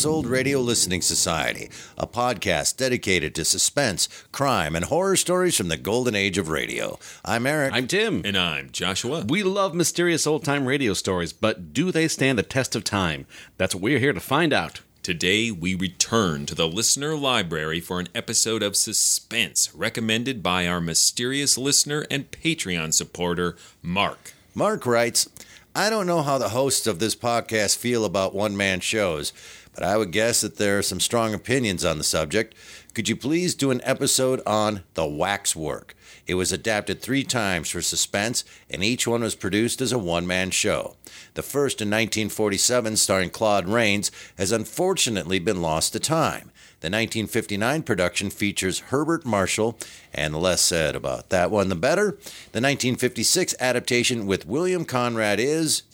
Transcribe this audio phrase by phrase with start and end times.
[0.00, 5.68] Mysterious Old Radio Listening Society, a podcast dedicated to suspense, crime, and horror stories from
[5.68, 6.98] the golden age of radio.
[7.22, 7.74] I'm Eric.
[7.74, 8.22] I'm Tim.
[8.24, 9.26] And I'm Joshua.
[9.28, 13.26] We love mysterious old time radio stories, but do they stand the test of time?
[13.58, 14.80] That's what we're here to find out.
[15.02, 20.80] Today, we return to the listener library for an episode of Suspense recommended by our
[20.80, 24.32] mysterious listener and Patreon supporter, Marc.
[24.54, 25.28] Marc writes,
[25.72, 29.32] I don't know how the hosts of this podcast feel about one man shows,
[29.80, 32.54] but I would guess that there are some strong opinions on the subject.
[32.92, 35.96] Could you please do an episode on The Waxwork?
[36.26, 40.26] It was adapted three times for suspense, and each one was produced as a one
[40.26, 40.96] man show.
[41.32, 46.52] The first in 1947, starring Claude Rains, has unfortunately been lost to time.
[46.80, 49.78] The 1959 production features Herbert Marshall,
[50.12, 52.18] and the less said about that one, the better.
[52.52, 55.84] The 1956 adaptation with William Conrad is.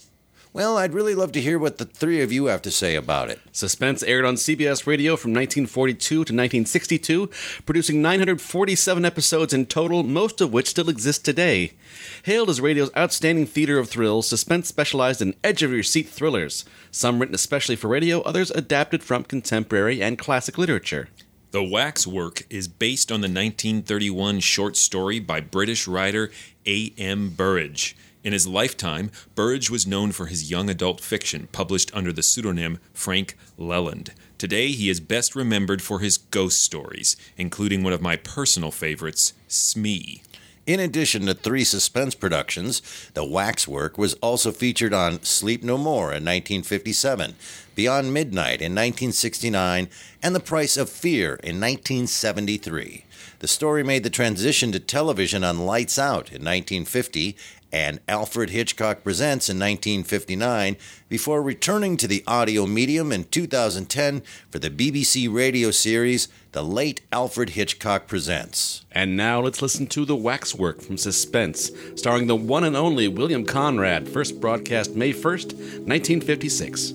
[0.57, 3.29] Well, I'd really love to hear what the three of you have to say about
[3.29, 3.41] it.
[3.53, 7.29] Suspense aired on CBS Radio from 1942 to 1962,
[7.67, 11.75] producing 947 episodes in total, most of which still exist today.
[12.23, 16.65] Hailed as radio's outstanding theater of thrills, Suspense specialized in edge of your seat thrillers,
[16.91, 21.11] some written especially for radio, others adapted from contemporary and classic literature.
[21.51, 26.31] The Waxwork is based on the 1931 short story by British writer
[26.65, 27.29] A.M.
[27.29, 27.95] Burrage.
[28.27, 32.81] In his lifetime, Burrage was known for his young adult fiction published under the pseudonym
[32.93, 34.15] Frank Lelland.
[34.37, 39.33] Today, he is best remembered for his ghost stories, including one of my personal favorites,
[39.47, 40.25] Smee.
[40.67, 42.83] In addition to three suspense productions,
[43.15, 47.37] The Waxwork was also featured on Sleep No More in 1957,
[47.77, 49.89] Beyond Midnight in 1969,
[50.21, 53.05] and The Price of Fear in 1973.
[53.39, 57.37] The story made the transition to television on Lights Out in 1950
[57.71, 60.77] and Alfred Hitchcock Presents in 1959
[61.11, 67.03] before returning to the audio medium in 2010 for the BBC radio series The Late
[67.13, 68.87] Alfred Hitchcock Presents.
[68.91, 73.45] And now let's listen to The Waxwork from Suspense, starring the one and only William
[73.45, 75.53] Conrad, first broadcast May 1st,
[75.87, 76.95] 1956.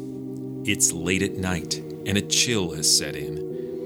[0.64, 1.76] It's late at night,
[2.06, 3.41] and a chill has set in.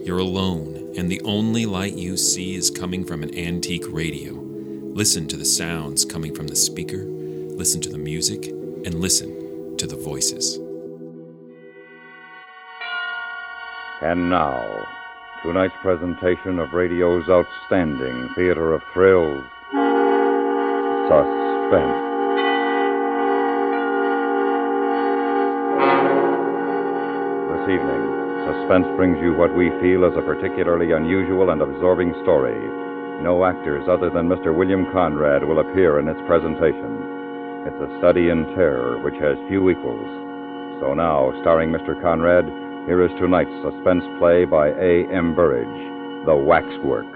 [0.06, 4.34] You're alone, and the only light you see is coming from an antique radio.
[4.34, 9.88] Listen to the sounds coming from the speaker, listen to the music, and listen to
[9.88, 10.58] the voices.
[14.04, 14.86] And now,
[15.42, 19.44] tonight's presentation of radio's outstanding theater of thrills,
[21.10, 22.14] Suspense.
[27.50, 28.05] This evening,
[28.66, 32.58] Suspense brings you what we feel is a particularly unusual and absorbing story.
[33.22, 34.58] No actors other than Mr.
[34.58, 37.62] William Conrad will appear in its presentation.
[37.70, 40.09] It's a study in terror which has few equals.
[40.81, 41.94] So now, starring Mr.
[42.02, 42.46] Conrad,
[42.90, 45.06] here is tonight's suspense play by A.
[45.14, 45.36] M.
[45.36, 47.15] Burrage, The Waxwork.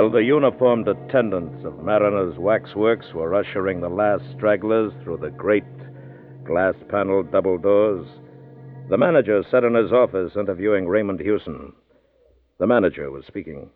[0.00, 5.62] While the uniformed attendants of Marriner's Waxworks were ushering the last stragglers through the great
[6.42, 8.06] glass paneled double doors,
[8.88, 11.74] the manager sat in his office interviewing Raymond Hewson.
[12.56, 13.68] The manager was speaking.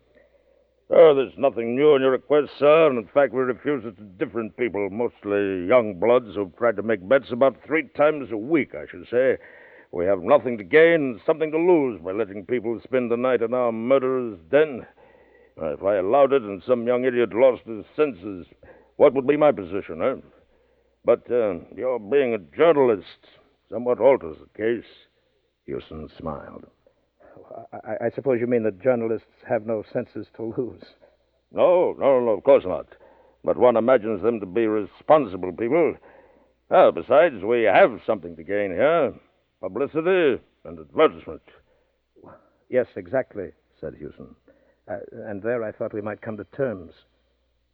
[0.89, 4.25] Oh, there's nothing new in your request, sir, and in fact, we refuse it to
[4.25, 8.73] different people, mostly young bloods who've tried to make bets about three times a week,
[8.73, 9.37] I should say.
[9.91, 13.43] We have nothing to gain and something to lose by letting people spend the night
[13.43, 14.87] in our murderer's den.
[15.61, 18.45] Uh, if I allowed it and some young idiot lost his senses,
[18.97, 20.15] what would be my position, eh?
[21.05, 23.05] But uh, your being a journalist
[23.69, 24.89] somewhat alters the case.
[25.65, 26.65] Hewson smiled.
[27.73, 30.83] I, I suppose you mean that journalists have no senses to lose.
[31.51, 32.87] No, no, no, of course not.
[33.43, 35.95] But one imagines them to be responsible people.
[36.69, 39.13] Well, besides, we have something to gain here
[39.61, 41.41] publicity and advertisement.
[42.69, 44.35] Yes, exactly, said Hewson.
[44.89, 44.97] Uh,
[45.27, 46.93] and there I thought we might come to terms.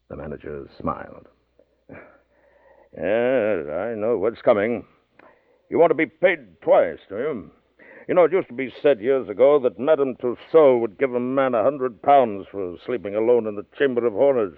[0.09, 1.27] The manager smiled.
[1.89, 4.85] Yes, I know what's coming.
[5.69, 7.51] You want to be paid twice, do you?
[8.07, 11.19] You know, it used to be said years ago that Madame Tussaud would give a
[11.19, 14.57] man a hundred pounds for sleeping alone in the Chamber of Horrors.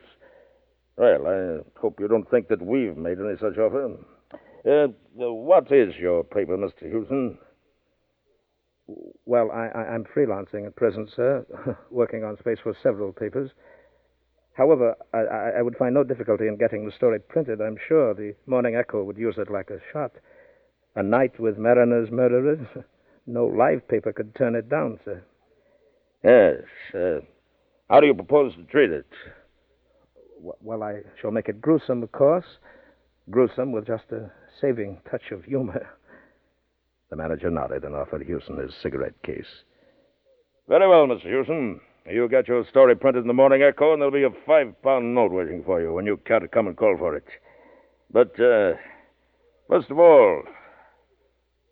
[0.98, 3.98] Well, I hope you don't think that we've made any such offer.
[4.66, 6.90] Uh, what is your paper, Mr.
[6.90, 7.38] Hewson?
[8.88, 11.46] Well, I, I, am freelancing at present, sir,
[11.92, 13.52] working on space for several papers.
[14.54, 17.62] However, I, I, would find no difficulty in getting the story printed.
[17.62, 20.12] I'm sure the Morning Echo would use it like a shot.
[20.96, 22.66] A night with Marriner's murderers.
[23.26, 25.24] No live paper could turn it down, sir.
[26.26, 26.64] Yes.
[26.94, 27.26] Uh,
[27.90, 29.08] how do you propose to treat it?
[30.42, 32.58] Well, I shall make it gruesome, of course.
[33.30, 34.30] Gruesome with just a
[34.60, 35.88] saving touch of humor.
[37.14, 39.62] The manager nodded and offered Hewson his cigarette case.
[40.68, 41.30] Very well, Mr.
[41.30, 41.80] Hewson.
[42.10, 45.14] You get your story printed in the Morning Echo, and there'll be a five pound
[45.14, 47.28] note waiting for you when you care to come and call for it.
[48.12, 48.78] But, uh,
[49.70, 50.42] first of all,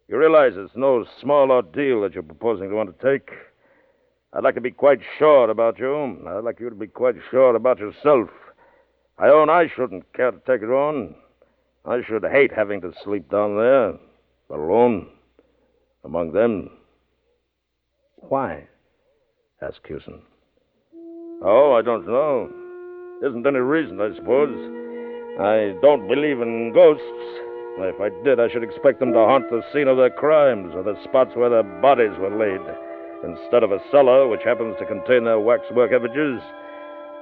[0.07, 3.31] you realize it's no small ordeal that you're proposing to undertake.
[4.33, 6.23] I'd like to be quite sure about you.
[6.27, 8.29] I'd like you to be quite sure about yourself.
[9.17, 11.15] I own I shouldn't care to take it on.
[11.83, 13.93] I should hate having to sleep down there,
[14.47, 15.09] but alone,
[16.03, 16.69] among them.
[18.18, 18.68] Why?
[19.62, 20.21] asked Hewson.
[21.44, 22.50] Oh, I don't know.
[23.27, 24.56] Isn't any reason, I suppose.
[25.39, 27.03] I don't believe in ghosts.
[27.80, 30.83] If I did, I should expect them to haunt the scene of their crimes or
[30.83, 32.62] the spots where their bodies were laid,
[33.24, 36.42] instead of a cellar which happens to contain their waxwork effigies.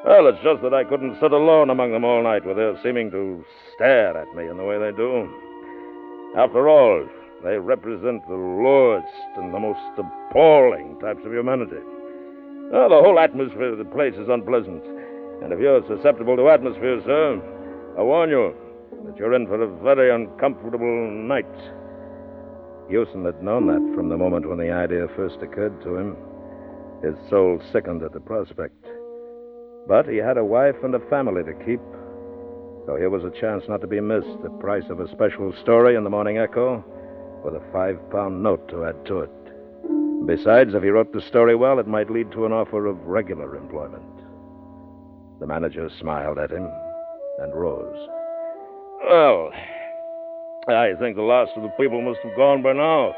[0.05, 3.11] Well, it's just that I couldn't sit alone among them all night with their seeming
[3.11, 3.43] to
[3.75, 5.29] stare at me in the way they do.
[6.35, 7.07] After all,
[7.43, 9.07] they represent the lowest
[9.37, 11.79] and the most appalling types of humanity.
[12.73, 14.83] Oh, the whole atmosphere of the place is unpleasant.
[15.41, 17.41] And if you're susceptible to atmosphere, sir,
[17.97, 18.53] I warn you
[19.05, 21.45] that you're in for a very uncomfortable night.
[22.89, 26.17] Hewson had known that from the moment when the idea first occurred to him.
[27.01, 28.85] His soul sickened at the prospect.
[29.87, 31.79] But he had a wife and a family to keep.
[32.85, 35.95] So here was a chance not to be missed the price of a special story
[35.95, 36.83] in the Morning Echo
[37.43, 39.31] with a five pound note to add to it.
[40.25, 43.55] Besides, if he wrote the story well, it might lead to an offer of regular
[43.55, 44.03] employment.
[45.39, 46.69] The manager smiled at him
[47.39, 48.07] and rose.
[49.09, 49.51] Well,
[50.67, 53.15] I think the last of the people must have gone by now.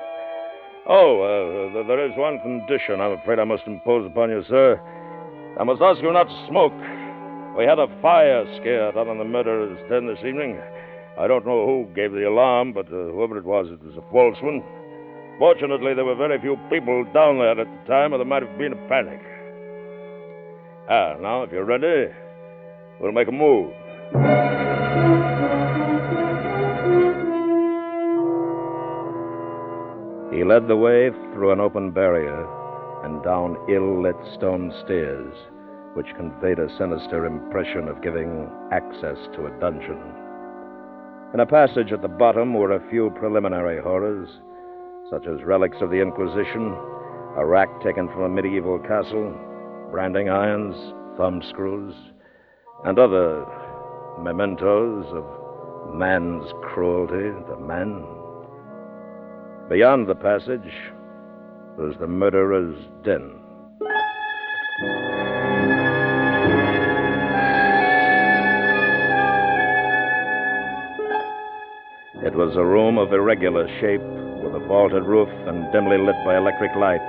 [0.88, 4.80] Oh, uh, there is one condition I'm afraid I must impose upon you, sir.
[5.60, 6.74] I must ask you not to smoke.
[7.58, 10.58] We had a fire scare down in the murderer's den this evening.
[11.18, 14.12] I don't know who gave the alarm, but uh, whoever it was, it was a
[14.12, 14.64] false one.
[15.38, 18.58] Fortunately, there were very few people down there at the time, or there might have
[18.58, 19.22] been a panic.
[20.90, 22.12] Ah, now, if you're ready,
[23.00, 23.72] we'll make a move.
[30.34, 32.48] He led the way through an open barrier
[33.04, 35.34] and down ill lit stone stairs,
[35.94, 40.00] which conveyed a sinister impression of giving access to a dungeon.
[41.34, 44.28] In a passage at the bottom were a few preliminary horrors
[45.10, 46.74] such as relics of the Inquisition,
[47.38, 49.34] a rack taken from a medieval castle,
[49.92, 50.76] branding irons,
[51.18, 51.96] thumb screws,
[52.84, 53.46] and other
[54.22, 58.06] mementos of man's cruelty to man.
[59.70, 60.74] Beyond the passage
[61.78, 63.41] was the murderer's den.
[72.32, 74.00] It was a room of irregular shape
[74.40, 77.04] with a vaulted roof and dimly lit by electric lights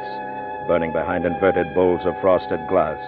[0.67, 2.99] burning behind inverted bowls of frosted glass.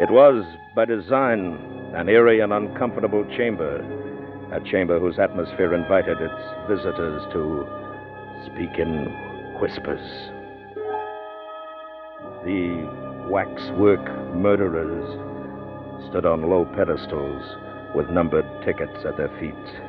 [0.00, 0.42] It was,
[0.74, 1.58] by design,
[1.94, 3.76] an eerie and uncomfortable chamber,
[4.52, 7.68] a chamber whose atmosphere invited its visitors to
[8.48, 9.04] speak in
[9.60, 10.08] whispers.
[12.48, 15.04] The waxwork murderers
[16.08, 17.44] stood on low pedestals
[17.94, 19.87] with numbered tickets at their feet.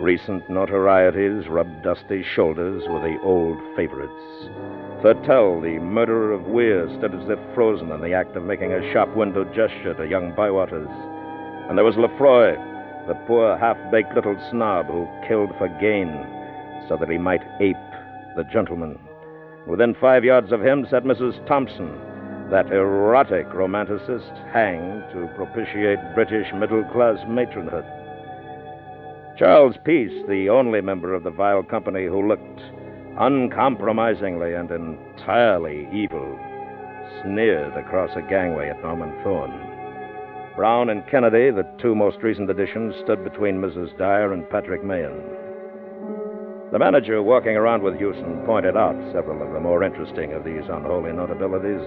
[0.00, 4.12] Recent notorieties rubbed dusty shoulders with the old favorites.
[5.02, 8.92] Thurtell, the murderer of Weare, stood as if frozen in the act of making a
[8.92, 10.88] shop window gesture to young Bywaters.
[11.68, 12.54] And there was Lefroy,
[13.08, 16.08] the poor, half baked little snob who killed for gain
[16.88, 17.76] so that he might ape
[18.36, 19.00] the gentleman.
[19.66, 21.44] Within five yards of him sat Mrs.
[21.48, 21.90] Thompson,
[22.50, 27.97] that erotic romanticist hanged to propitiate British middle class matronhood.
[29.38, 32.60] Charles Peace, the only member of the vile company who looked
[33.20, 36.36] uncompromisingly and entirely evil,
[37.22, 39.54] sneered across a gangway at Norman Thorne.
[40.56, 43.96] Brown and Kennedy, the two most recent additions, stood between Mrs.
[43.96, 45.22] Dyer and Patrick Mahon.
[46.72, 50.64] The manager, walking around with Houston, pointed out several of the more interesting of these
[50.68, 51.86] unholy notabilities.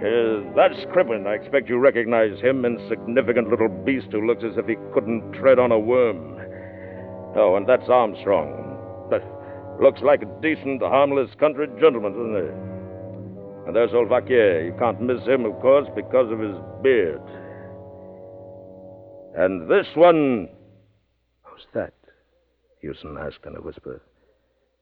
[0.00, 1.26] Uh, that's Crippen.
[1.26, 5.58] I expect you recognize him, insignificant little beast who looks as if he couldn't tread
[5.58, 6.33] on a worm.
[7.36, 8.74] Oh, and that's Armstrong.
[9.80, 13.66] Looks like a decent, harmless country gentleman, doesn't he?
[13.66, 14.64] And there's old Vaquier.
[14.66, 17.20] You can't miss him, of course, because of his beard.
[19.36, 20.48] And this one.
[21.42, 21.94] Who's that?
[22.80, 24.00] Hewson asked in a whisper.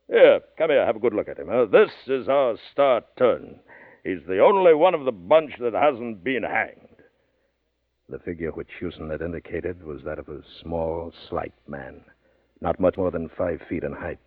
[0.07, 1.49] Here, come here, have a good look at him.
[1.49, 3.59] Uh, this is our star turn.
[4.03, 7.01] He's the only one of the bunch that hasn't been hanged.
[8.09, 12.01] The figure which Hewson had indicated was that of a small, slight man,
[12.63, 14.17] not much more than five feet in height.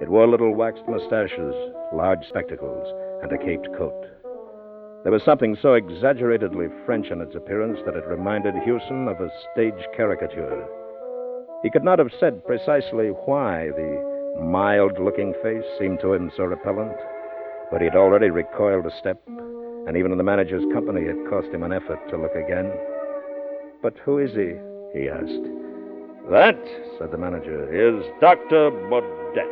[0.00, 1.54] It wore little waxed mustaches,
[1.92, 2.88] large spectacles,
[3.22, 4.06] and a caped coat.
[5.04, 9.30] There was something so exaggeratedly French in its appearance that it reminded Hewson of a
[9.52, 10.66] stage caricature.
[11.62, 16.44] He could not have said precisely why the mild looking face seemed to him so
[16.44, 16.96] repellent,
[17.70, 19.20] but he had already recoiled a step,
[19.86, 22.72] and even in the manager's company it cost him an effort to look again.
[23.82, 24.56] But who is he?
[24.98, 25.59] he asked.
[26.28, 26.58] That,
[26.98, 28.70] said the manager, is Dr.
[28.88, 29.46] Baudet.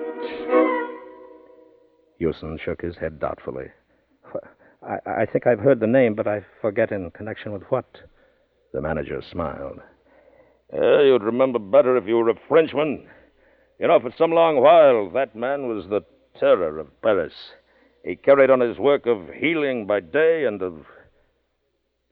[2.19, 3.67] Hewson shook his head doubtfully.
[4.83, 7.87] I, I think I've heard the name, but I forget in connection with what.
[8.73, 9.81] The manager smiled.
[10.73, 13.07] Uh, you'd remember better if you were a Frenchman.
[13.81, 16.03] You know, for some long while, that man was the
[16.39, 17.33] terror of Paris.
[18.05, 20.85] He carried on his work of healing by day and of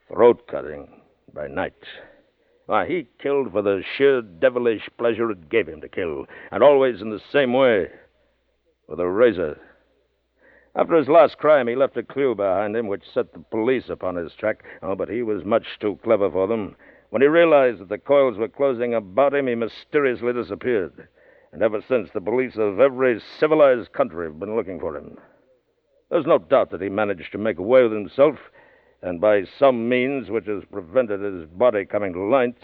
[0.08, 1.02] throat cutting
[1.34, 1.74] by night.
[2.66, 7.00] Why, he killed for the sheer devilish pleasure it gave him to kill, and always
[7.00, 7.90] in the same way
[8.88, 9.60] with a razor.
[10.74, 14.16] After his last crime, he left a clue behind him which set the police upon
[14.16, 14.62] his track.
[14.82, 16.76] Oh, but he was much too clever for them.
[17.10, 21.08] When he realized that the coils were closing about him, he mysteriously disappeared.
[21.52, 25.16] And ever since, the police of every civilized country have been looking for him.
[26.10, 28.36] There's no doubt that he managed to make away with himself,
[29.02, 32.56] and by some means which has prevented his body coming to light,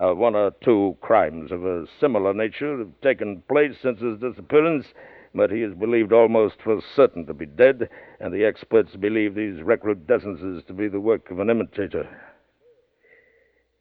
[0.00, 4.86] uh, one or two crimes of a similar nature have taken place since his disappearance,
[5.34, 9.60] but he is believed almost for certain to be dead, and the experts believe these
[9.62, 12.08] recrudescences to be the work of an imitator.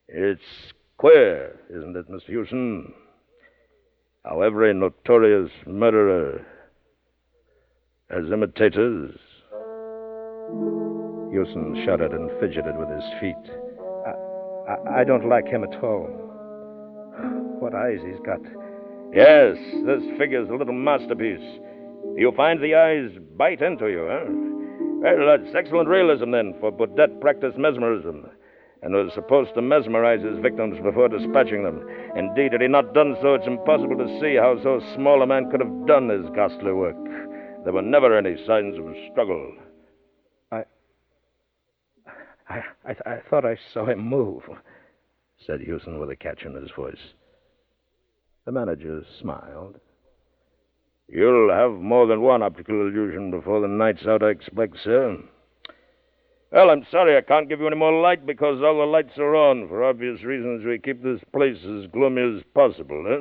[0.08, 2.26] It's queer, isn't it, Mr.
[2.26, 2.94] Hewson?
[4.26, 6.46] How every notorious murderer
[8.10, 9.18] has imitators.
[11.32, 13.36] Hewson shuddered and fidgeted with his feet.
[14.08, 16.08] I, I, I don't like him at all.
[17.60, 18.42] What eyes he's got.
[19.14, 21.60] Yes, this figure's a little masterpiece.
[22.16, 24.26] You find the eyes bite into you, huh?
[25.02, 28.30] Well, that's excellent realism, then, for Baudet practiced mesmerism
[28.82, 31.86] and was supposed to mesmerize his victims before dispatching them.
[32.16, 35.50] Indeed, had he not done so, it's impossible to see how so small a man
[35.52, 36.96] could have done his ghastly work.
[37.64, 39.54] There were never any signs of struggle.
[42.50, 42.64] I.
[42.86, 44.44] I, I, thought I saw him move,
[45.46, 47.14] said Hewson with a catch in his voice.
[48.46, 49.80] The manager smiled.
[51.08, 55.18] You'll have more than one optical illusion before the night's out, I expect, sir.
[56.52, 59.36] Well, I'm sorry I can't give you any more light because all the lights are
[59.36, 59.68] on.
[59.68, 63.20] For obvious reasons, we keep this place as gloomy as possible, eh?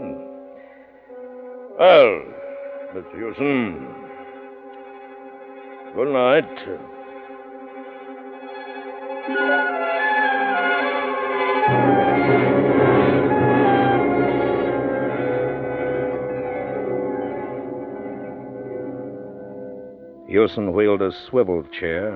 [1.78, 2.24] Well,
[2.94, 3.14] Mr.
[3.18, 3.94] Hewson,
[5.94, 6.97] good night.
[20.28, 22.14] Hewson wheeled a swivel chair,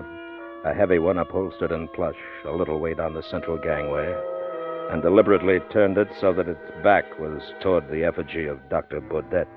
[0.64, 2.14] a heavy one upholstered in plush,
[2.46, 4.14] a little way down the central gangway,
[4.90, 9.00] and deliberately turned it so that its back was toward the effigy of Dr.
[9.00, 9.48] Baudet.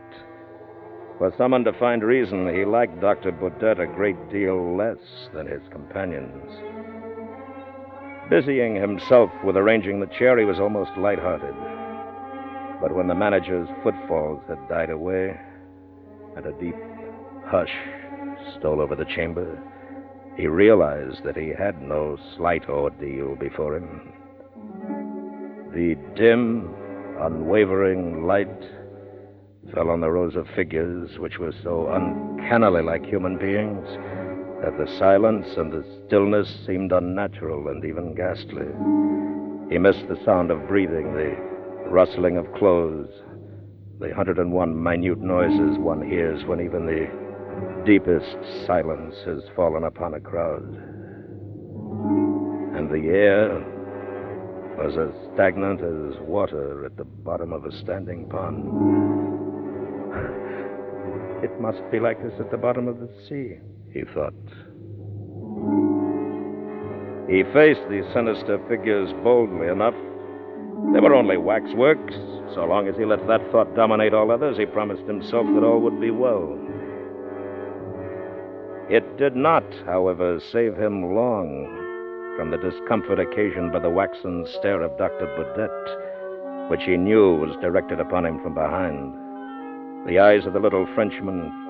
[1.18, 3.32] For some undefined reason, he liked Dr.
[3.32, 6.75] Baudet a great deal less than his companions.
[8.30, 11.54] Busying himself with arranging the chair, he was almost light-hearted.
[12.82, 15.40] But when the manager's footfalls had died away,
[16.36, 16.76] and a deep
[17.46, 17.74] hush
[18.58, 19.62] stole over the chamber,
[20.36, 24.14] he realized that he had no slight ordeal before him.
[25.74, 26.74] The dim,
[27.20, 28.48] unwavering light
[29.74, 33.88] fell on the rows of figures which were so uncannily like human beings
[34.62, 38.68] that the silence and the stillness seemed unnatural and even ghastly.
[39.70, 41.36] He missed the sound of breathing, the
[41.90, 43.10] rustling of clothes,
[44.00, 47.08] the hundred and one minute noises one hears when even the
[47.86, 50.64] deepest silence has fallen upon a crowd.
[52.76, 53.64] And the air
[54.78, 58.66] was as stagnant as water at the bottom of a standing pond.
[61.44, 63.60] It must be like this at the bottom of the sea,
[63.96, 64.34] he thought.
[67.30, 69.96] He faced these sinister figures boldly enough.
[70.94, 72.14] They were only waxworks.
[72.54, 75.80] So long as he let that thought dominate all others, he promised himself that all
[75.80, 76.60] would be well.
[78.90, 81.72] It did not, however, save him long
[82.38, 85.26] from the discomfort occasioned by the waxen stare of Dr.
[85.38, 89.16] Baudet, which he knew was directed upon him from behind.
[90.06, 91.65] The eyes of the little Frenchman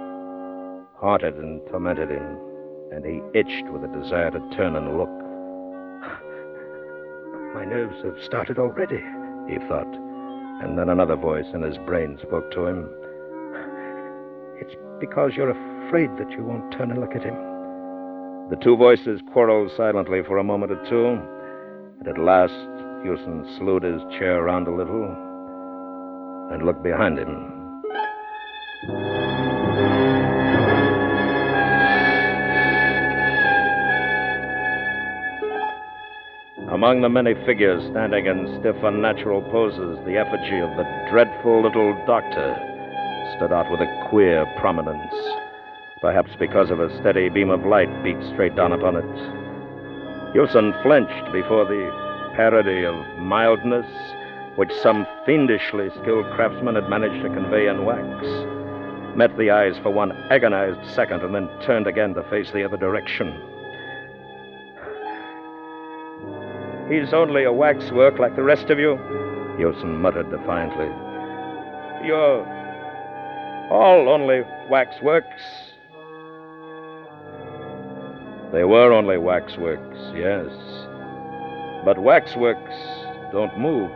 [1.05, 2.38] haunted and tormented him,
[2.91, 5.12] and he itched with a desire to turn and look.
[7.53, 9.03] My nerves have started already,
[9.47, 9.93] he thought.
[10.63, 12.89] And then another voice in his brain spoke to him.
[14.59, 17.35] It's because you're afraid that you won't turn and look at him.
[18.50, 21.21] The two voices quarreled silently for a moment or two,
[22.00, 22.51] and at last
[23.03, 25.05] Hewson slewed his chair around a little
[26.51, 27.51] and looked behind him.
[36.85, 41.95] Among the many figures standing in stiff, unnatural poses, the effigy of the dreadful little
[42.05, 42.53] doctor
[43.35, 45.15] stood out with a queer prominence,
[45.99, 50.33] perhaps because of a steady beam of light beat straight down upon it.
[50.33, 51.89] Hewson flinched before the
[52.35, 53.89] parody of mildness
[54.55, 58.05] which some fiendishly skilled craftsman had managed to convey in wax,
[59.17, 62.77] met the eyes for one agonized second, and then turned again to face the other
[62.77, 63.54] direction.
[66.89, 68.97] He's only a waxwork like the rest of you,
[69.57, 70.85] Hewson muttered defiantly.
[72.05, 72.45] You're
[73.71, 75.41] all only waxworks.
[78.53, 80.51] They were only waxworks, yes.
[81.83, 82.75] But waxworks
[83.31, 83.89] don't move.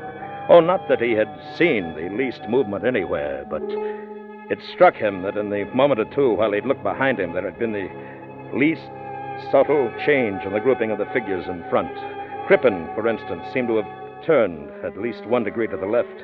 [0.50, 3.62] Oh, not that he had seen the least movement anywhere, but
[4.50, 7.46] it struck him that in the moment or two while he'd looked behind him, there
[7.46, 7.88] had been the
[8.52, 8.90] least
[9.52, 11.92] subtle change in the grouping of the figures in front.
[12.50, 16.24] Crippen, for instance, seemed to have turned at least one degree to the left.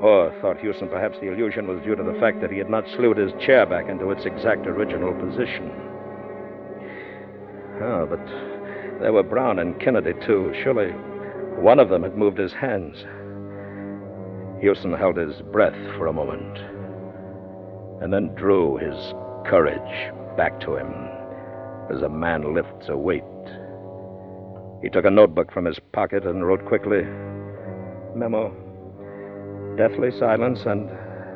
[0.00, 2.88] Or, thought Hewson, perhaps the illusion was due to the fact that he had not
[2.96, 5.70] slewed his chair back into its exact original position.
[7.82, 8.24] Oh, but
[9.02, 10.54] there were Brown and Kennedy, too.
[10.62, 10.92] Surely
[11.60, 12.96] one of them had moved his hands.
[14.62, 16.56] Hewson held his breath for a moment
[18.02, 18.96] and then drew his
[19.44, 20.94] courage back to him
[21.94, 23.22] as a man lifts a weight.
[24.82, 27.02] He took a notebook from his pocket and wrote quickly
[28.14, 28.54] Memo.
[29.76, 30.90] Deathly silence and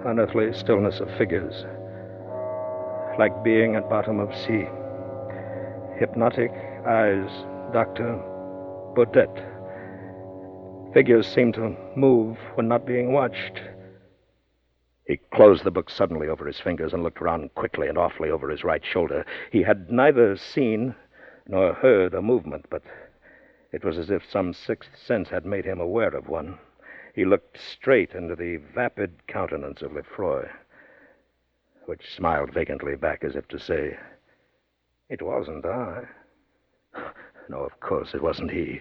[0.04, 1.64] unearthly stillness of figures.
[3.18, 4.66] Like being at bottom of sea.
[5.98, 6.52] Hypnotic
[6.86, 7.28] eyes,
[7.72, 8.18] Dr.
[8.94, 9.30] Baudet.
[10.94, 13.60] Figures seem to move when not being watched.
[15.06, 18.48] He closed the book suddenly over his fingers and looked around quickly and awfully over
[18.48, 19.24] his right shoulder.
[19.50, 20.94] He had neither seen
[21.48, 22.82] nor heard a movement, but
[23.72, 26.58] it was as if some sixth sense had made him aware of one.
[27.14, 30.48] He looked straight into the vapid countenance of Lefroy,
[31.86, 33.96] which smiled vacantly back as if to say,
[35.08, 36.04] It wasn't I.
[37.48, 38.80] No, of course it wasn't he,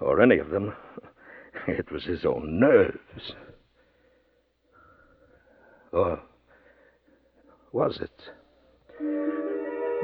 [0.00, 0.74] or any of them.
[1.66, 3.34] It was his own nerves.
[5.92, 6.20] Or
[7.72, 8.30] was it?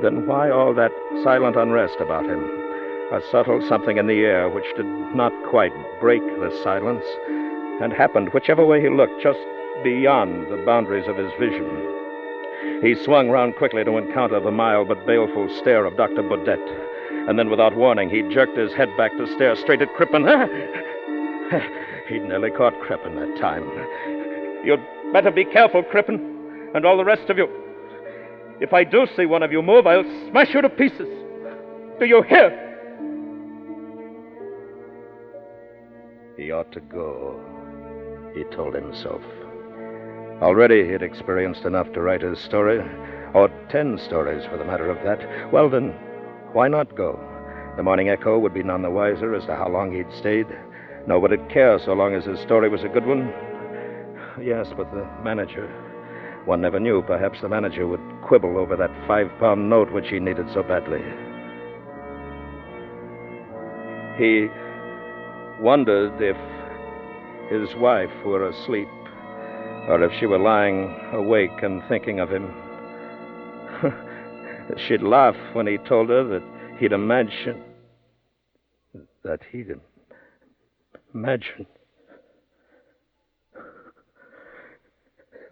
[0.02, 0.90] Then why all that
[1.22, 2.63] silent unrest about him?
[3.12, 7.04] A subtle something in the air which did not quite break the silence
[7.80, 9.38] and happened whichever way he looked, just
[9.82, 11.66] beyond the boundaries of his vision.
[12.82, 16.22] He swung round quickly to encounter the mild but baleful stare of Dr.
[16.22, 16.58] Baudet,
[17.28, 20.24] and then without warning he jerked his head back to stare straight at Crippen.
[22.08, 23.64] He'd nearly caught Crippen that time.
[24.64, 27.48] You'd better be careful, Crippen, and all the rest of you.
[28.60, 31.08] If I do see one of you move, I'll smash you to pieces.
[31.98, 32.63] Do you hear?
[36.36, 37.40] He ought to go,
[38.34, 39.22] he told himself.
[40.42, 42.80] Already he'd experienced enough to write his story,
[43.34, 45.52] or ten stories for the matter of that.
[45.52, 45.94] Well, then,
[46.52, 47.18] why not go?
[47.76, 50.46] The Morning Echo would be none the wiser as to how long he'd stayed.
[51.06, 53.32] It care so long as his story was a good one.
[54.40, 55.68] Yes, but the manager.
[56.46, 57.02] One never knew.
[57.02, 61.02] Perhaps the manager would quibble over that five pound note which he needed so badly.
[64.18, 64.48] He
[65.60, 66.36] wondered if
[67.50, 68.88] his wife were asleep,
[69.88, 72.52] or if she were lying awake and thinking of him.
[74.76, 76.42] She'd laugh when he told her that
[76.78, 77.62] he'd imagine.
[79.22, 79.74] that he'd
[81.14, 81.66] imagine.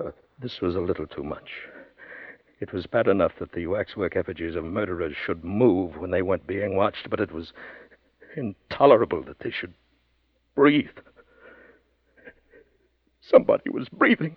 [0.00, 1.50] Oh, this was a little too much.
[2.60, 6.46] It was bad enough that the waxwork effigies of murderers should move when they weren't
[6.46, 7.52] being watched, but it was
[8.36, 9.74] intolerable that they should
[10.54, 10.98] breathe.
[13.20, 14.36] Somebody was breathing.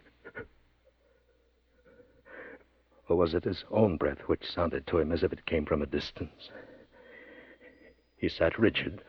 [3.08, 5.82] Or was it his own breath which sounded to him as if it came from
[5.82, 6.50] a distance?
[8.18, 9.02] He sat rigid,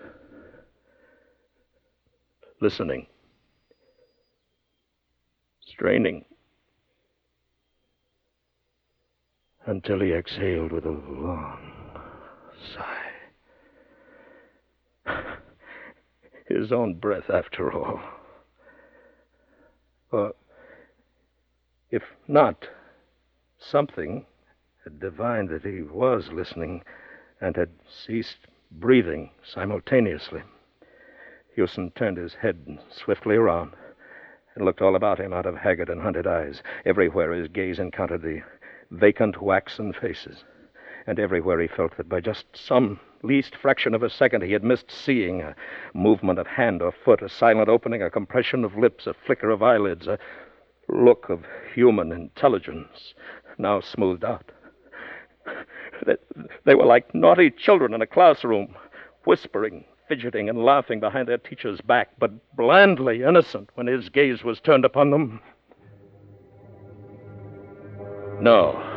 [2.61, 3.07] listening,
[5.61, 6.25] straining,
[9.65, 11.76] until he exhaled with a long
[16.47, 18.01] His own breath, after all.
[20.13, 20.35] Or,
[21.91, 22.69] if not,
[23.59, 24.27] something
[24.85, 26.85] had divined that he was listening
[27.41, 30.43] and had ceased breathing simultaneously.
[31.55, 33.75] Hewson turned his head swiftly around
[34.55, 36.63] and looked all about him out of haggard and hunted eyes.
[36.85, 38.43] Everywhere his gaze encountered the
[38.91, 40.45] vacant, waxen faces.
[41.07, 44.65] And everywhere he felt that by just some least fraction of a second he had
[44.65, 45.55] missed seeing a
[45.95, 49.63] movement of hand or foot, a silent opening, a compression of lips, a flicker of
[49.63, 50.19] eyelids, a
[50.89, 53.15] look of human intelligence,
[53.59, 54.51] now smoothed out.
[56.65, 58.75] They, were like naughty children in a classroom,
[59.25, 64.61] whispering, fidgeting, and laughing behind their teacher's back, but blandly innocent when his gaze was
[64.61, 65.41] turned upon them.
[68.41, 68.96] No.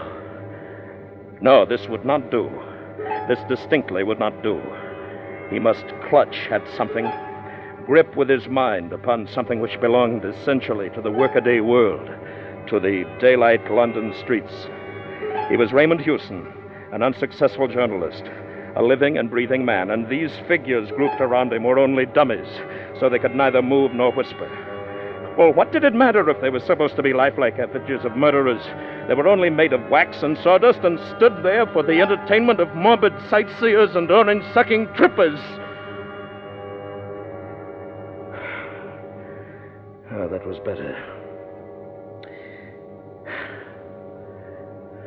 [1.41, 2.49] No, this would not do.
[3.27, 4.61] This distinctly would not do.
[5.49, 7.09] He must clutch at something,
[7.85, 12.09] grip with his mind upon something which belonged essentially to the workaday world,
[12.67, 14.67] to the daylight London streets.
[15.49, 16.45] He was Raymond Hewson,
[16.91, 18.23] an unsuccessful journalist,
[18.75, 22.47] a living and breathing man, and these figures grouped around him were only dummies,
[22.99, 24.78] so they could neither move nor whisper.
[25.39, 28.61] Well, what did it matter if they were supposed to be lifelike effigies of murderers?
[29.07, 32.75] They were only made of wax and sawdust and stood there for the entertainment of
[32.75, 35.39] morbid sightseers and orange sucking trippers.
[40.11, 40.91] Oh, that was better.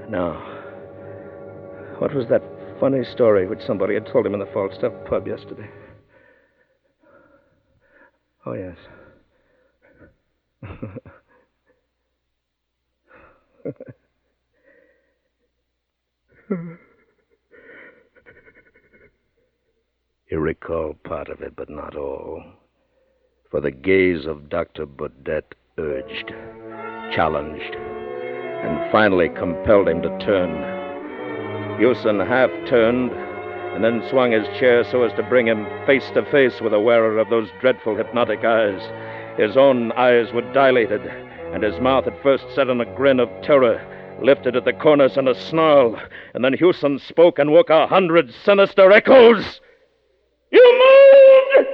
[0.09, 0.41] Now,
[1.99, 2.43] what was that
[2.81, 5.69] funny story which somebody had told him in the Falstaff pub yesterday?
[8.47, 8.79] Oh, yes.
[20.27, 22.43] he recalled part of it, but not all.
[23.51, 24.87] For the gaze of Dr.
[24.87, 26.33] Baudet urged,
[27.15, 31.79] challenged, and finally compelled him to turn.
[31.79, 33.11] Hewson half turned
[33.75, 36.81] and then swung his chair so as to bring him face to face with the
[36.81, 38.81] wearer of those dreadful hypnotic eyes.
[39.37, 41.01] His own eyes were dilated,
[41.53, 43.81] and his mouth at first set in a grin of terror,
[44.23, 45.99] lifted at the corners in a snarl,
[46.35, 49.61] and then Hewson spoke and woke a hundred sinister echoes.
[50.51, 51.69] You moved!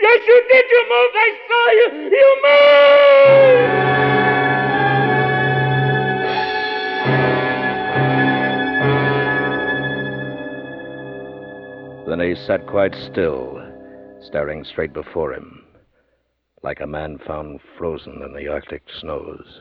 [0.00, 0.64] Yes, you did.
[0.70, 1.16] You moved.
[1.16, 1.88] I saw you.
[2.10, 3.88] You moved!
[12.08, 13.60] Then he sat quite still,
[14.22, 15.57] staring straight before him,
[16.62, 19.60] like a man found frozen in the Arctic snows.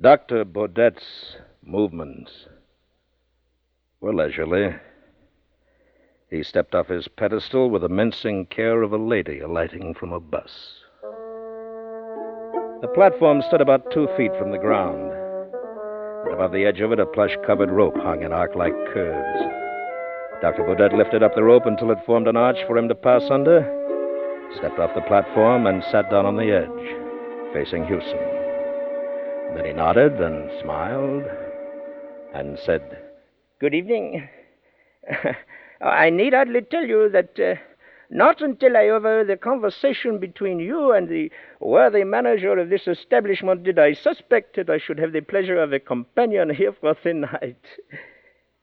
[0.00, 0.44] Dr.
[0.44, 2.46] Baudet's movements
[4.00, 4.74] were leisurely.
[6.30, 10.20] He stepped off his pedestal with the mincing care of a lady alighting from a
[10.20, 10.80] bus.
[12.82, 15.12] The platform stood about two feet from the ground,
[16.24, 19.52] and above the edge of it, a plush covered rope hung in arc like curves.
[20.42, 20.64] Dr.
[20.64, 23.75] Baudet lifted up the rope until it formed an arch for him to pass under,
[24.56, 28.18] stepped off the platform, and sat down on the edge, facing Hewson.
[29.54, 31.24] Then he nodded and smiled
[32.34, 32.98] and said,
[33.60, 34.28] Good evening.
[35.80, 37.54] I need hardly tell you that uh,
[38.10, 41.30] not until I overheard the conversation between you and the
[41.60, 45.72] worthy manager of this establishment did I suspect that I should have the pleasure of
[45.72, 47.64] a companion here for the night.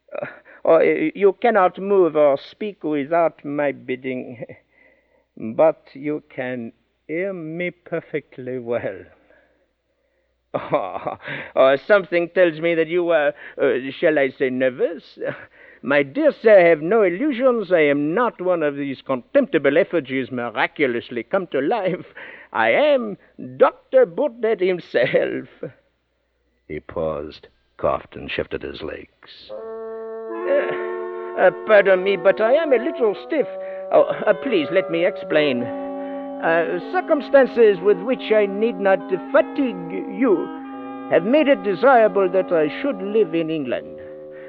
[0.63, 4.45] Or uh, you cannot move or speak without my bidding,
[5.37, 6.73] but you can
[7.07, 8.99] hear me perfectly well.
[10.53, 11.17] Oh,
[11.55, 15.03] oh, something tells me that you are, uh, shall I say, nervous.
[15.85, 17.71] My dear sir, I have no illusions.
[17.71, 22.05] I am not one of these contemptible effigies miraculously come to life.
[22.53, 23.17] I am
[23.57, 24.05] Dr.
[24.05, 25.49] Baudet himself.
[26.69, 29.51] He paused, coughed, and shifted his legs.
[29.51, 30.93] Uh,
[31.41, 33.47] uh, pardon me, but I am a little stiff.
[33.93, 35.61] Oh, uh, please let me explain.
[35.61, 38.97] Uh, circumstances with which I need not
[39.31, 40.33] fatigue you
[41.11, 43.99] have made it desirable that I should live in England.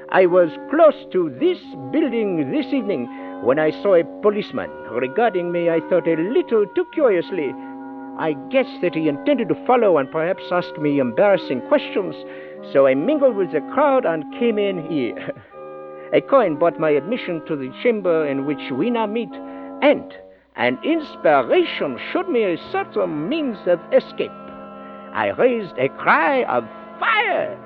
[0.09, 1.59] I was close to this
[1.91, 3.05] building this evening
[3.43, 7.53] when I saw a policeman regarding me, I thought, a little too curiously.
[8.17, 12.15] I guessed that he intended to follow and perhaps ask me embarrassing questions,
[12.73, 15.33] so I mingled with the crowd and came in here.
[16.15, 19.33] a coin bought my admission to the chamber in which we now meet,
[19.81, 20.13] and
[20.55, 24.31] an inspiration showed me a certain means of escape.
[25.11, 26.63] I raised a cry of
[27.01, 27.59] fire,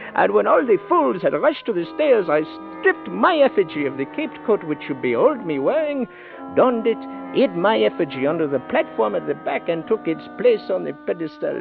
[0.16, 2.42] and when all the fools had rushed to the stairs, I
[2.80, 6.08] stripped my effigy of the caped coat which you behold me wearing,
[6.56, 6.98] donned it,
[7.36, 10.92] hid my effigy under the platform at the back, and took its place on the
[11.06, 11.54] pedestal.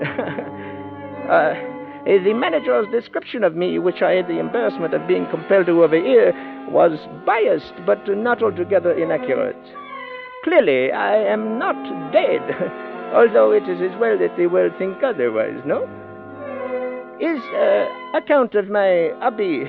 [1.30, 1.75] uh,
[2.06, 6.32] the manager's description of me, which I had the embarrassment of being compelled to overhear,
[6.70, 9.60] was biased but not altogether inaccurate.
[10.44, 11.74] Clearly, I am not
[12.12, 12.42] dead,
[13.12, 15.82] although it is as well that the world think otherwise, no?
[17.18, 19.64] His uh, account of my hobby,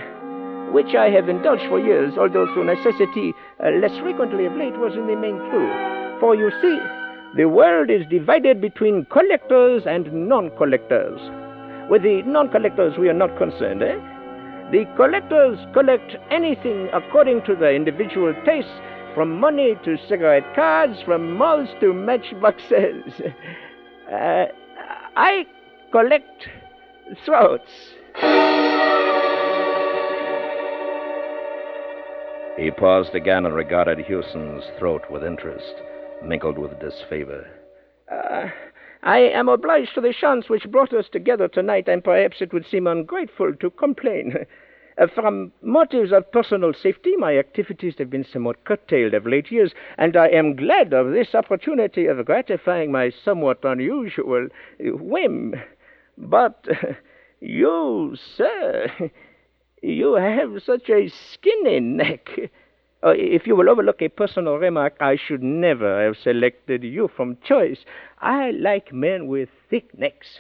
[0.72, 4.94] which I have indulged for years, although through necessity uh, less frequently of late, was
[4.94, 6.20] in the main true.
[6.20, 6.78] For you see,
[7.36, 11.20] the world is divided between collectors and non collectors.
[11.90, 13.96] With the non collectors, we are not concerned, eh?
[14.72, 18.72] The collectors collect anything according to their individual tastes,
[19.16, 23.22] from money to cigarette cards, from moths to matchboxes.
[24.12, 24.46] uh,
[25.16, 25.48] I
[25.92, 26.50] collect
[27.26, 27.72] throats.
[32.58, 35.74] He paused again and regarded Hewson's throat with interest,
[36.24, 37.48] mingled with disfavor.
[38.12, 38.48] Uh,
[39.04, 42.66] I am obliged to the chance which brought us together tonight, and perhaps it would
[42.66, 44.46] seem ungrateful to complain.
[45.00, 49.72] Uh, from motives of personal safety, my activities have been somewhat curtailed of late years,
[49.96, 54.48] and I am glad of this opportunity of gratifying my somewhat unusual
[54.80, 55.54] whim.
[56.18, 56.68] But
[57.40, 59.12] you, sir,
[59.84, 62.30] you have such a skinny neck.
[63.04, 67.38] Uh, if you will overlook a personal remark, I should never have selected you from
[67.48, 67.86] choice.
[68.20, 70.40] I like men with thick necks,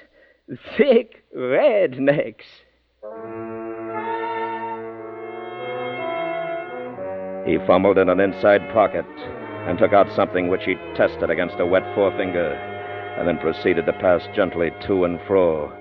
[0.77, 2.45] thick red necks.
[7.45, 9.05] He fumbled in an inside pocket
[9.67, 12.53] and took out something which he tested against a wet forefinger,
[13.17, 15.71] and then proceeded to pass gently to and fro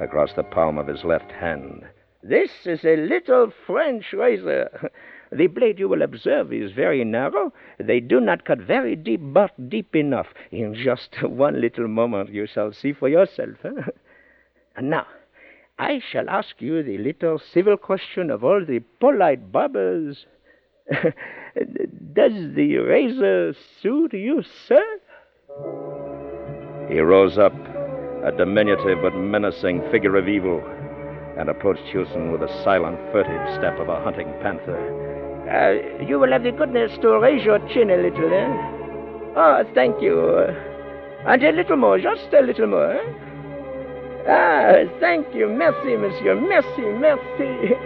[0.00, 1.84] across the palm of his left hand.
[2.22, 4.90] This is a little French razor.
[5.32, 7.52] The blade, you will observe, is very narrow.
[7.78, 10.28] They do not cut very deep, but deep enough.
[10.50, 13.56] In just one little moment, you shall see for yourself.
[14.76, 15.06] And now,
[15.78, 20.26] I shall ask you the little civil question of all the polite barbers.
[20.90, 24.84] Does the razor suit you, sir?
[26.88, 27.54] He rose up,
[28.24, 30.62] a diminutive but menacing figure of evil,
[31.38, 34.78] and approached Hewson with the silent, furtive step of a hunting panther.
[35.46, 38.48] Uh, you will have the goodness to raise your chin a little, eh?
[39.36, 40.46] Oh, thank you.
[41.26, 42.92] And a little more, just a little more.
[42.92, 43.04] Eh?
[44.28, 45.48] Ah, thank you.
[45.48, 46.34] Merci, monsieur.
[46.40, 47.76] Merci, merci.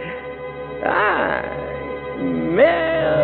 [0.82, 1.42] Ah,
[2.16, 3.20] merci.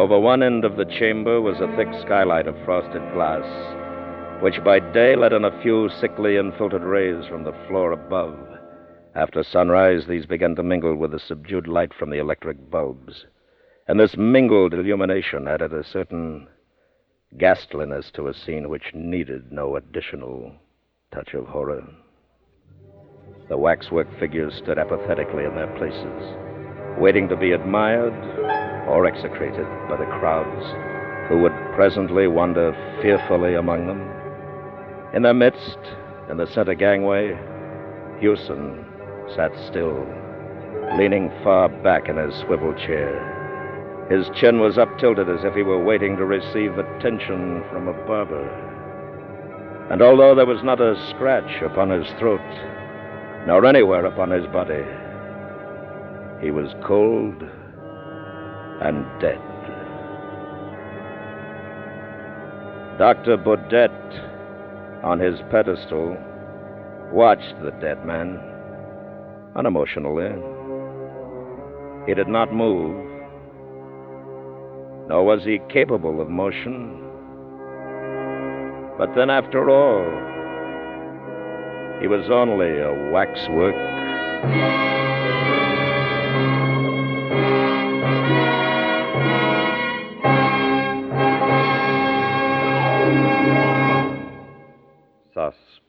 [0.00, 3.44] Over one end of the chamber was a thick skylight of frosted glass,
[4.42, 8.34] which by day let in a few sickly and filtered rays from the floor above.
[9.14, 13.26] After sunrise, these began to mingle with the subdued light from the electric bulbs.
[13.88, 16.48] And this mingled illumination added a certain
[17.36, 20.52] ghastliness to a scene which needed no additional
[21.12, 21.86] touch of horror.
[23.50, 29.96] The waxwork figures stood apathetically in their places, waiting to be admired or execrated by
[29.96, 30.66] the crowds
[31.28, 34.00] who would presently wander fearfully among them.
[35.14, 35.78] In their midst,
[36.28, 37.38] in the center gangway,
[38.20, 38.84] Hewson
[39.34, 40.06] sat still,
[40.98, 44.06] leaning far back in his swivel chair.
[44.10, 47.92] His chin was up tilted as if he were waiting to receive attention from a
[48.06, 48.48] barber.
[49.90, 52.40] And although there was not a scratch upon his throat,
[53.46, 54.84] nor anywhere upon his body,
[56.40, 57.42] he was cold
[58.80, 59.40] and dead.
[62.98, 63.36] Dr.
[63.36, 63.90] Baudet,
[65.02, 66.16] on his pedestal,
[67.12, 68.38] watched the dead man
[69.56, 70.32] unemotionally.
[72.06, 72.96] He did not move,
[75.08, 76.96] nor was he capable of motion.
[78.98, 80.30] But then, after all,
[82.00, 84.99] He was only a waxwork.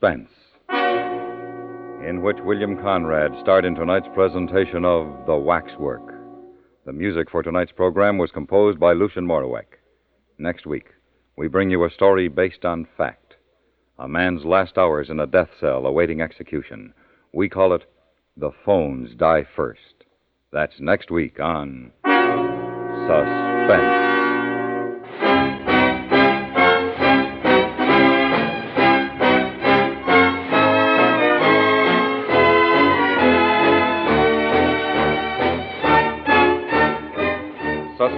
[0.02, 0.32] Suspense,
[2.04, 6.02] in which William Conrad starred in tonight's presentation of The Waxwork.
[6.88, 9.78] The music for tonight's program was composed by Lucien Moraweck.
[10.40, 10.88] Next week,
[11.38, 13.36] we bring you a story based on fact.
[14.00, 16.96] A man's last hours in a death cell awaiting execution.
[17.32, 17.84] We call it
[18.38, 20.06] The Phones Die First.
[20.52, 21.92] That's next week on
[23.06, 24.11] Suspense.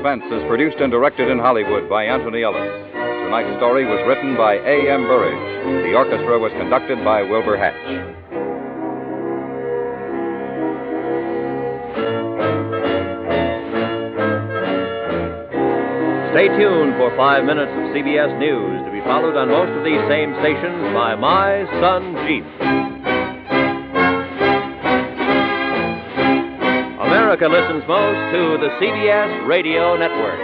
[0.04, 2.60] Suspense is produced and directed in Hollywood by Anthony Ellis.
[2.92, 5.08] Tonight's story was written by A.M.
[5.08, 5.88] Burrage.
[5.88, 7.72] The orchestra was conducted by Wilbur Hatch.
[16.36, 20.04] Stay tuned for five minutes of CBS News to be followed on most of these
[20.12, 22.83] same stations by My Son Jeep.
[27.34, 30.38] America listens most to the CBS Radio Network.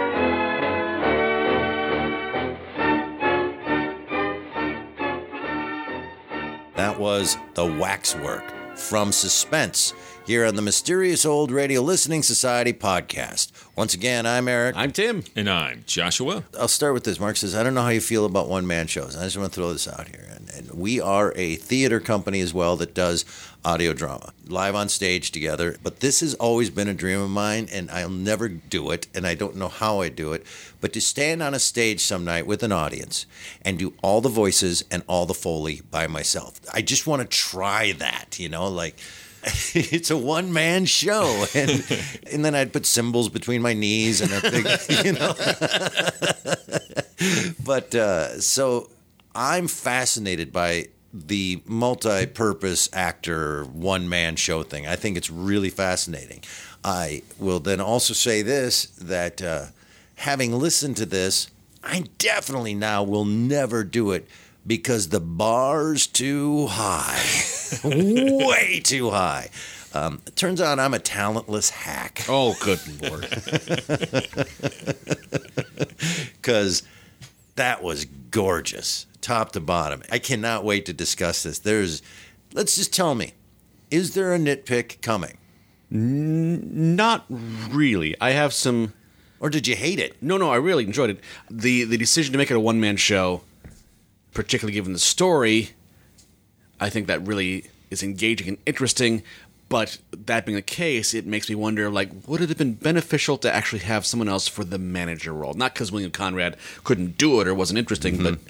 [6.74, 9.94] That was The Waxwork from Suspense
[10.26, 13.52] here on the Mysterious Old Radio Listening Society podcast.
[13.76, 14.74] Once again, I'm Eric.
[14.76, 15.22] I'm Tim.
[15.36, 16.42] And I'm Joshua.
[16.58, 17.20] I'll start with this.
[17.20, 19.16] Marc says, I don't know how you feel about one man shows.
[19.16, 20.26] I just want to throw this out here.
[20.60, 23.24] And, we are a theater company as well that does
[23.64, 25.76] audio drama, live on stage together.
[25.82, 29.26] But this has always been a dream of mine, and I'll never do it, and
[29.26, 30.46] I don't know how I do it.
[30.80, 33.26] But to stand on a stage some night with an audience
[33.62, 36.60] and do all the voices and all the Foley by myself.
[36.72, 38.96] I just want to try that, you know, like
[39.74, 41.46] it's a one man show.
[41.54, 41.84] And
[42.32, 44.66] and then I'd put cymbals between my knees and a big,
[45.04, 45.34] you know.
[47.64, 48.88] but uh, so
[49.34, 54.86] I'm fascinated by the multi purpose actor one man show thing.
[54.86, 56.42] I think it's really fascinating.
[56.84, 59.66] I will then also say this that uh,
[60.16, 61.50] having listened to this,
[61.82, 64.28] I definitely now will never do it
[64.66, 67.24] because the bar's too high,
[67.84, 69.50] way too high.
[69.92, 72.24] Um, it turns out I'm a talentless hack.
[72.28, 73.26] Oh, good lord.
[76.40, 76.82] Because
[77.56, 80.02] that was gorgeous, top to bottom.
[80.10, 81.58] I cannot wait to discuss this.
[81.58, 82.02] There's,
[82.52, 83.32] let's just tell me,
[83.90, 85.36] is there a nitpick coming?
[85.90, 88.14] Not really.
[88.20, 88.94] I have some.
[89.40, 90.22] Or did you hate it?
[90.22, 91.20] No, no, I really enjoyed it.
[91.50, 93.42] the The decision to make it a one man show,
[94.32, 95.70] particularly given the story,
[96.78, 99.22] I think that really is engaging and interesting.
[99.68, 103.38] But that being the case, it makes me wonder, like, would it have been beneficial
[103.38, 105.54] to actually have someone else for the manager role?
[105.54, 108.49] Not because William Conrad couldn't do it or wasn't interesting, but mm-hmm.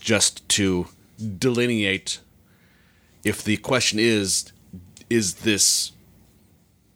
[0.00, 0.88] Just to
[1.38, 2.20] delineate
[3.24, 4.52] if the question is,
[5.10, 5.92] is this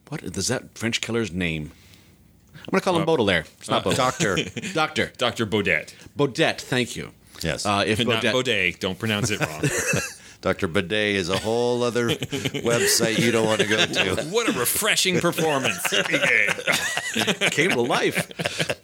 [0.09, 1.71] what is that French killer's name?
[2.55, 3.45] I'm going to call him Baudelaire.
[3.59, 4.11] It's not Baudelaire.
[4.11, 4.37] Doctor.
[4.73, 5.45] Doctor Dr.
[5.45, 5.93] Baudet.
[6.17, 6.61] Baudet.
[6.61, 7.11] Thank you.
[7.41, 7.65] Yes.
[7.65, 8.79] Uh, if Not Baudet, Baudet.
[8.79, 9.61] Don't pronounce it wrong.
[10.43, 10.67] Dr.
[10.67, 14.23] Bidet is a whole other website you don't want to go to.
[14.29, 15.79] what a refreshing performance.
[17.51, 18.29] came to life.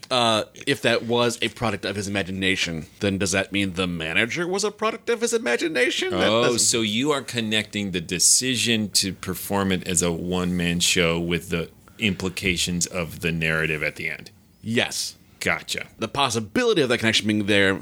[0.09, 4.47] Uh, if that was a product of his imagination, then does that mean the manager
[4.47, 6.11] was a product of his imagination?
[6.11, 10.55] That Oh, doesn't- so you are connecting the decision to perform it as a one
[10.55, 14.31] man show with the implications of the narrative at the end.
[14.63, 15.15] yes.
[15.41, 15.85] Gotcha.
[15.97, 17.79] The possibility of that connection being there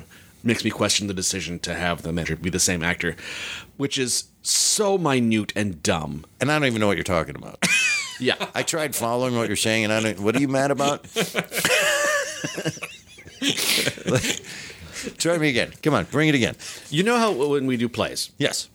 [0.47, 3.15] makes me question the decision to have the manager be the same actor,
[3.77, 6.25] which is so minute and dumb.
[6.41, 7.63] And I don't even know what you're talking about.
[8.19, 8.33] Yeah.
[8.55, 10.19] I tried following what you're saying, and I don't.
[10.19, 11.03] What are you mad about?
[15.19, 15.73] Try me again.
[15.83, 16.55] Come on, bring it again.
[16.89, 18.69] You know how when we do plays, Yes.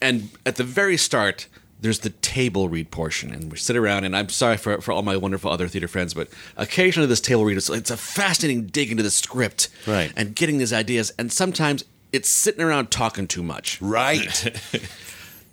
[0.00, 1.48] and at the very start
[1.84, 5.02] there's the table read portion and we sit around and i'm sorry for, for all
[5.02, 8.90] my wonderful other theater friends but occasionally this table read is it's a fascinating dig
[8.90, 10.10] into the script Right.
[10.16, 14.58] and getting these ideas and sometimes it's sitting around talking too much Right.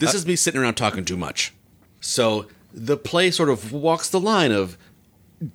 [0.02, 1.54] Uh, this is me sitting around talking too much
[2.00, 4.76] so the play sort of walks the line of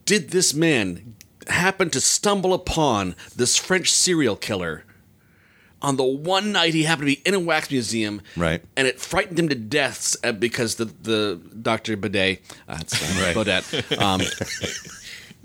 [0.04, 1.16] did this man
[1.48, 4.84] happen to stumble upon this french serial killer
[5.86, 8.60] on the one night he happened to be in a wax museum, Right.
[8.76, 13.22] And it frightened him to death uh, because the the Doctor Bidet, uh, it's, uh,
[13.24, 13.34] Right.
[13.34, 14.20] Baudet, um,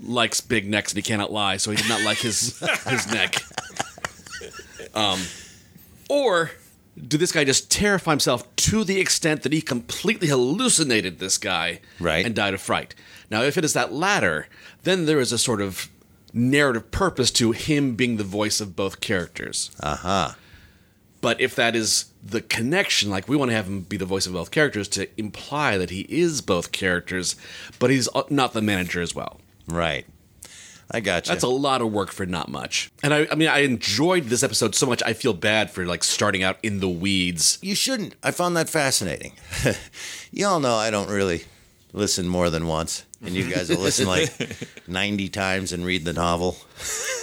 [0.04, 3.36] likes big necks and he cannot lie, so he did not like his his neck.
[4.94, 5.20] Um,
[6.10, 6.50] or
[6.98, 11.80] did this guy just terrify himself to the extent that he completely hallucinated this guy
[12.00, 12.26] Right.
[12.26, 12.94] and died of fright?
[13.30, 14.48] Now, if it is that latter,
[14.82, 15.88] then there is a sort of
[16.32, 19.70] narrative purpose to him being the voice of both characters.
[19.80, 20.32] Uh huh.
[21.20, 24.26] But if that is the connection, like we want to have him be the voice
[24.26, 27.36] of both characters to imply that he is both characters,
[27.78, 29.40] but he's uh, not the manager as well.
[29.68, 30.04] Right.
[30.90, 31.32] I got you.
[31.32, 32.90] That's a lot of work for not much.
[33.02, 35.02] And I, I mean, I enjoyed this episode so much.
[35.06, 37.58] I feel bad for like starting out in the weeds.
[37.62, 38.14] You shouldn't.
[38.22, 39.32] I found that fascinating.
[40.32, 41.44] you all know I don't really
[41.94, 44.30] listen more than once, and you guys will listen like
[44.88, 46.56] 90 times and read the novel.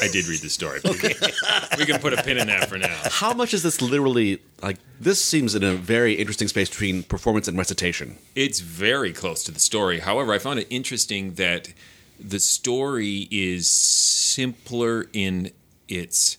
[0.02, 0.80] I did read the story.
[0.84, 2.96] we can put a pin in that for now.
[3.06, 4.78] How much is this literally like?
[5.00, 8.18] This seems in a very interesting space between performance and recitation.
[8.36, 10.00] It's very close to the story.
[10.00, 11.74] However, I found it interesting that
[12.20, 15.52] the story is simpler in
[15.88, 16.38] its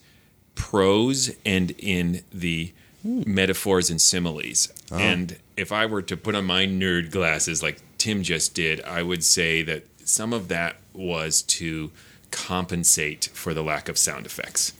[0.55, 4.71] prose and in the metaphors and similes.
[4.91, 4.97] Oh.
[4.97, 9.03] And if I were to put on my nerd glasses like Tim just did, I
[9.03, 11.91] would say that some of that was to
[12.31, 14.73] compensate for the lack of sound effects,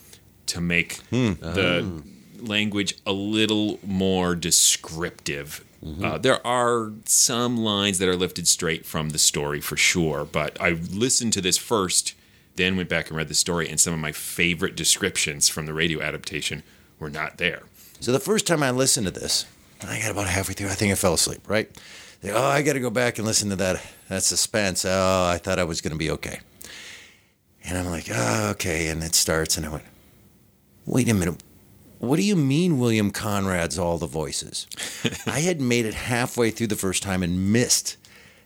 [0.48, 1.34] to make hmm.
[1.40, 2.44] the ah.
[2.44, 5.64] language a little more descriptive.
[5.86, 6.04] Mm-hmm.
[6.04, 10.60] Uh, there are some lines that are lifted straight from the story for sure, but
[10.60, 12.16] I listened to this first,
[12.56, 15.74] then went back and read the story, and some of my favorite descriptions from the
[15.74, 16.64] radio adaptation
[17.00, 17.64] were not there.
[18.00, 19.46] So the first time I listened to this,
[19.88, 20.70] I got about halfway through.
[20.70, 21.42] I think I fell asleep.
[21.48, 21.70] Right?
[22.26, 24.86] Oh, I got to go back and listen to that that suspense.
[24.86, 26.40] Oh, I thought I was going to be okay.
[27.64, 28.88] And I'm like, oh, okay.
[28.88, 29.84] And it starts, and I went,
[30.86, 31.44] wait a minute.
[32.00, 34.66] What do you mean William Conrad's all the voices?
[35.28, 37.98] I had made it halfway through the first time and missed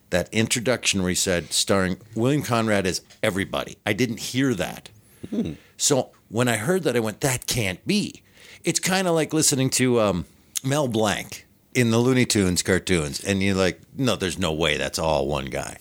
[0.09, 3.77] that introduction where he said, starring William Conrad as everybody.
[3.86, 4.89] I didn't hear that.
[5.77, 8.21] So when I heard that, I went, that can't be.
[8.63, 10.25] It's kind of like listening to um,
[10.66, 13.24] Mel Blanc in the Looney Tunes cartoons.
[13.24, 15.78] And you're like, no, there's no way that's all one guy.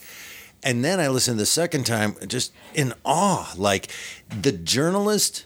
[0.63, 3.53] And then I listened the second time just in awe.
[3.55, 3.87] Like
[4.29, 5.45] the journalist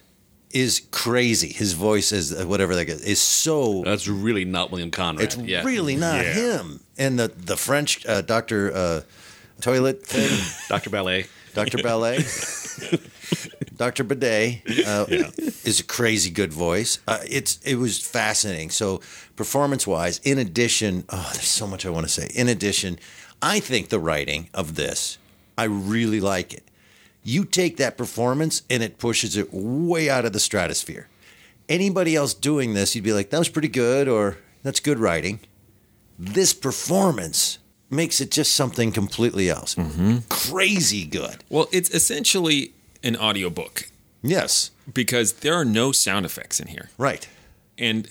[0.51, 1.49] is crazy.
[1.51, 5.23] His voice is uh, whatever that is, is so That's really not William Conrad.
[5.25, 5.63] it's yeah.
[5.63, 6.33] really not Yeah.
[6.33, 6.79] him.
[6.97, 9.01] And the the French uh, Doctor uh,
[9.61, 10.29] Toilet thing,
[10.69, 10.89] Dr.
[10.89, 11.27] Ballet.
[11.53, 12.17] Doctor Ballet,
[13.75, 15.05] Doctor Bidet uh,
[15.65, 16.99] is a crazy good voice.
[17.07, 18.69] Uh, it's it was fascinating.
[18.69, 19.01] So
[19.35, 22.29] performance wise, in addition, oh, there's so much I want to say.
[22.33, 22.99] In addition,
[23.41, 25.17] I think the writing of this,
[25.57, 26.63] I really like it.
[27.23, 31.07] You take that performance and it pushes it way out of the stratosphere.
[31.67, 35.39] Anybody else doing this, you'd be like, that was pretty good, or that's good writing.
[36.17, 39.75] This performance makes it just something completely else.
[40.29, 41.43] Crazy good.
[41.49, 43.89] Well, it's essentially an audiobook
[44.21, 46.89] Yes, because there are no sound effects in here.
[46.97, 47.27] right.
[47.77, 48.09] And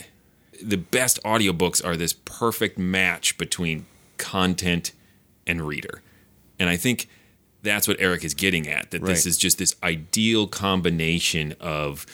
[0.63, 3.87] the best audiobooks are this perfect match between
[4.17, 4.93] content
[5.47, 6.03] and reader.
[6.59, 7.09] And I think
[7.63, 12.07] that's what Eric is getting at that this is just this ideal combination of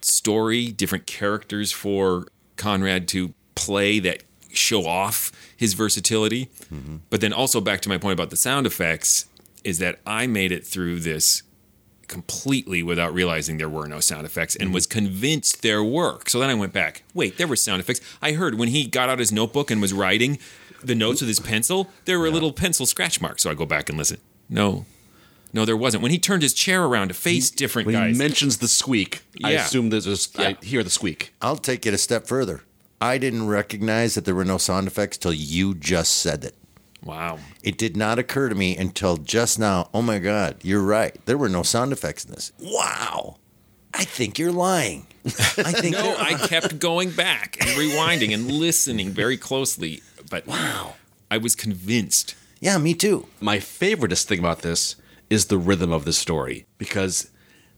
[0.00, 2.26] story, different characters for
[2.56, 4.22] Conrad to play that
[4.52, 6.46] show off his versatility.
[6.72, 6.96] Mm-hmm.
[7.10, 9.26] But then also back to my point about the sound effects
[9.64, 11.42] is that I made it through this
[12.12, 14.74] completely without realizing there were no sound effects and mm-hmm.
[14.74, 16.18] was convinced there were.
[16.26, 17.02] So then I went back.
[17.14, 18.02] Wait, there were sound effects.
[18.20, 20.38] I heard when he got out his notebook and was writing
[20.84, 23.42] the notes with his pencil, there were little pencil scratch marks.
[23.42, 24.18] So I go back and listen.
[24.50, 24.84] No.
[25.54, 26.02] No, there wasn't.
[26.02, 28.14] When he turned his chair around to face different When guys.
[28.14, 31.32] he mentions the squeak, I assume there's just, I hear the squeak.
[31.40, 32.62] I'll take it a step further.
[33.00, 36.54] I didn't recognize that there were no sound effects till you just said it.
[37.04, 37.38] Wow.
[37.62, 39.88] It did not occur to me until just now.
[39.92, 41.16] Oh my God, you're right.
[41.26, 42.52] There were no sound effects in this.
[42.60, 43.36] Wow.
[43.94, 45.06] I think you're lying.
[45.24, 45.28] I
[45.72, 50.02] think No, I kept going back and rewinding and listening very closely.
[50.30, 50.94] But wow.
[51.30, 52.34] I was convinced.
[52.60, 53.26] Yeah, me too.
[53.40, 54.96] My favoriteest thing about this
[55.28, 57.30] is the rhythm of the story because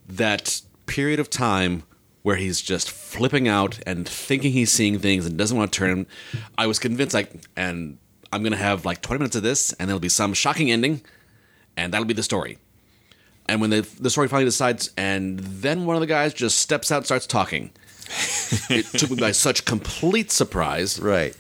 [0.09, 1.85] that period of time
[2.23, 6.07] where he's just flipping out and thinking he's seeing things and doesn't want to turn.
[6.57, 7.99] I was convinced, like, and
[8.35, 11.03] I'm gonna have like 20 minutes of this, and there'll be some shocking ending,
[11.77, 12.59] and that'll be the story.
[13.47, 16.91] And when the the story finally decides, and then one of the guys just steps
[16.91, 17.71] out, and starts talking.
[18.71, 21.35] it took me by such complete surprise Right.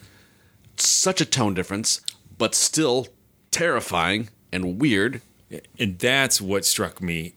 [0.76, 2.00] such a tone difference,
[2.38, 3.08] but still
[3.50, 5.20] terrifying and weird.
[5.78, 7.34] And that's what struck me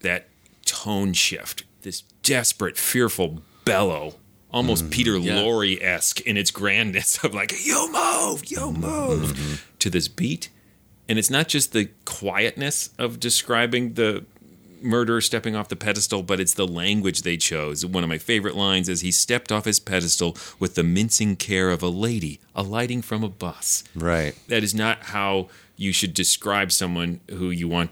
[0.00, 0.28] that
[0.66, 4.14] tone shift, this desperate, fearful bellow,
[4.54, 5.34] almost mm, Peter yeah.
[5.34, 8.80] Lorre esque in its grandness of like, you move, you mm-hmm.
[8.80, 10.48] move, to this beat.
[11.08, 14.24] And it's not just the quietness of describing the
[14.80, 17.84] murderer stepping off the pedestal, but it's the language they chose.
[17.84, 21.70] One of my favorite lines is he stepped off his pedestal with the mincing care
[21.70, 23.82] of a lady alighting from a bus.
[23.94, 24.34] Right.
[24.48, 27.90] That is not how you should describe someone who you want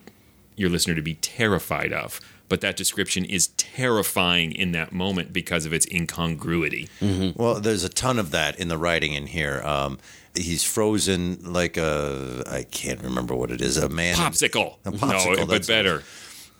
[0.54, 2.20] your listener to be terrified of.
[2.52, 6.90] But that description is terrifying in that moment because of its incongruity.
[7.00, 9.62] Well, there's a ton of that in the writing in here.
[9.64, 9.98] Um,
[10.34, 13.78] he's frozen like a I can't remember what it is.
[13.78, 14.76] A man Popsicle.
[14.84, 16.02] A popsicle, no, but better.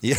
[0.01, 0.15] Yeah,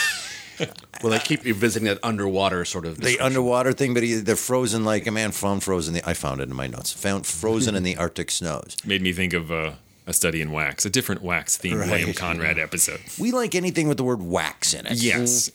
[1.00, 2.98] Well, they keep revisiting that underwater sort of.
[2.98, 5.94] the underwater thing, but he, they're frozen like a man found frozen.
[5.94, 6.92] The, I found it in my notes.
[6.92, 8.76] Found frozen in the Arctic snows.
[8.84, 9.74] Made me think of uh,
[10.06, 11.90] a study in wax, a different wax themed Right.
[11.90, 13.00] William Conrad episode.
[13.18, 15.02] We like anything with the word wax in it.
[15.02, 15.50] Yes.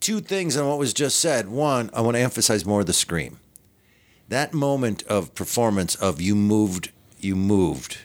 [0.00, 1.48] two things on what was just said.
[1.48, 3.38] One, I want to emphasize more the scream.
[4.28, 7.98] That moment of performance of you moved, you moved.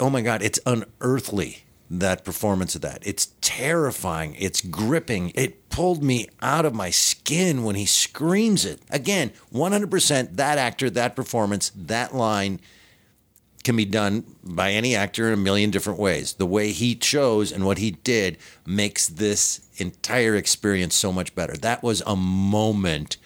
[0.00, 1.64] Oh my God, it's unearthly.
[1.90, 3.06] That performance of that.
[3.06, 4.34] It's terrifying.
[4.38, 5.32] It's gripping.
[5.34, 8.80] It pulled me out of my skin when he screams it.
[8.90, 12.58] Again, 100% that actor, that performance, that line
[13.64, 16.34] can be done by any actor in a million different ways.
[16.34, 21.56] The way he chose and what he did makes this entire experience so much better.
[21.56, 23.16] That was a moment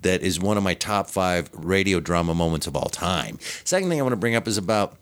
[0.00, 3.38] that is one of my top five radio drama moments of all time.
[3.64, 4.96] Second thing I want to bring up is about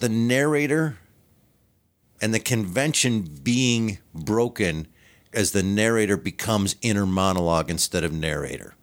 [0.00, 0.98] the narrator
[2.20, 4.86] and the convention being broken
[5.32, 8.74] as the narrator becomes inner monologue instead of narrator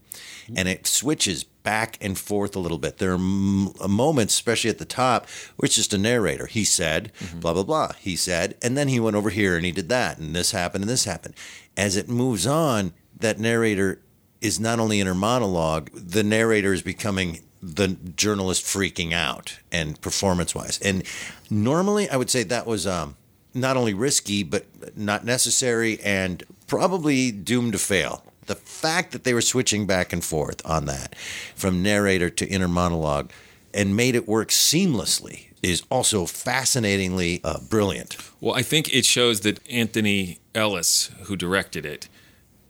[0.55, 2.97] and it switches back and forth a little bit.
[2.97, 6.47] There are m- moments, especially at the top, where it's just a narrator.
[6.47, 7.91] He said, blah, blah, blah.
[7.99, 10.83] He said, and then he went over here and he did that, and this happened,
[10.83, 11.35] and this happened.
[11.77, 14.01] As it moves on, that narrator
[14.41, 20.55] is not only inner monologue, the narrator is becoming the journalist freaking out and performance
[20.55, 20.79] wise.
[20.79, 21.03] And
[21.51, 23.15] normally, I would say that was um,
[23.53, 24.65] not only risky, but
[24.97, 28.23] not necessary and probably doomed to fail.
[28.49, 31.15] The fact that they were switching back and forth on that
[31.53, 33.29] from narrator to inner monologue
[33.75, 38.17] and made it work seamlessly is also fascinatingly uh, brilliant.
[38.41, 42.09] Well, I think it shows that Anthony Ellis, who directed it,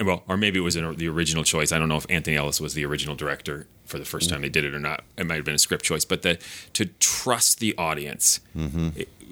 [0.01, 1.71] well, or maybe it was an, the original choice.
[1.71, 4.49] I don't know if Anthony Ellis was the original director for the first time they
[4.49, 5.05] did it or not.
[5.17, 6.41] It might have been a script choice, but that
[6.73, 8.41] to trust the audience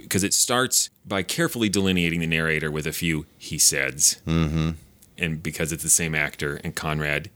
[0.02, 4.72] because it, starts by carefully delineating the narrator with a few he saids, mm-hmm.
[5.18, 7.30] And because it's the same actor and Conrad.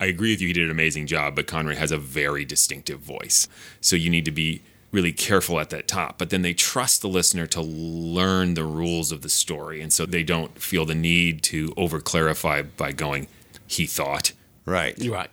[0.00, 0.48] I agree with you.
[0.48, 3.46] He did an amazing job, but Conrad has a very distinctive voice.
[3.80, 6.18] So you need to be really careful at that top.
[6.18, 9.80] But then they trust the listener to learn the rules of the story.
[9.80, 13.26] And so they don't feel the need to over clarify by going,
[13.66, 14.32] he thought.
[14.66, 14.98] Right.
[14.98, 15.30] You're right.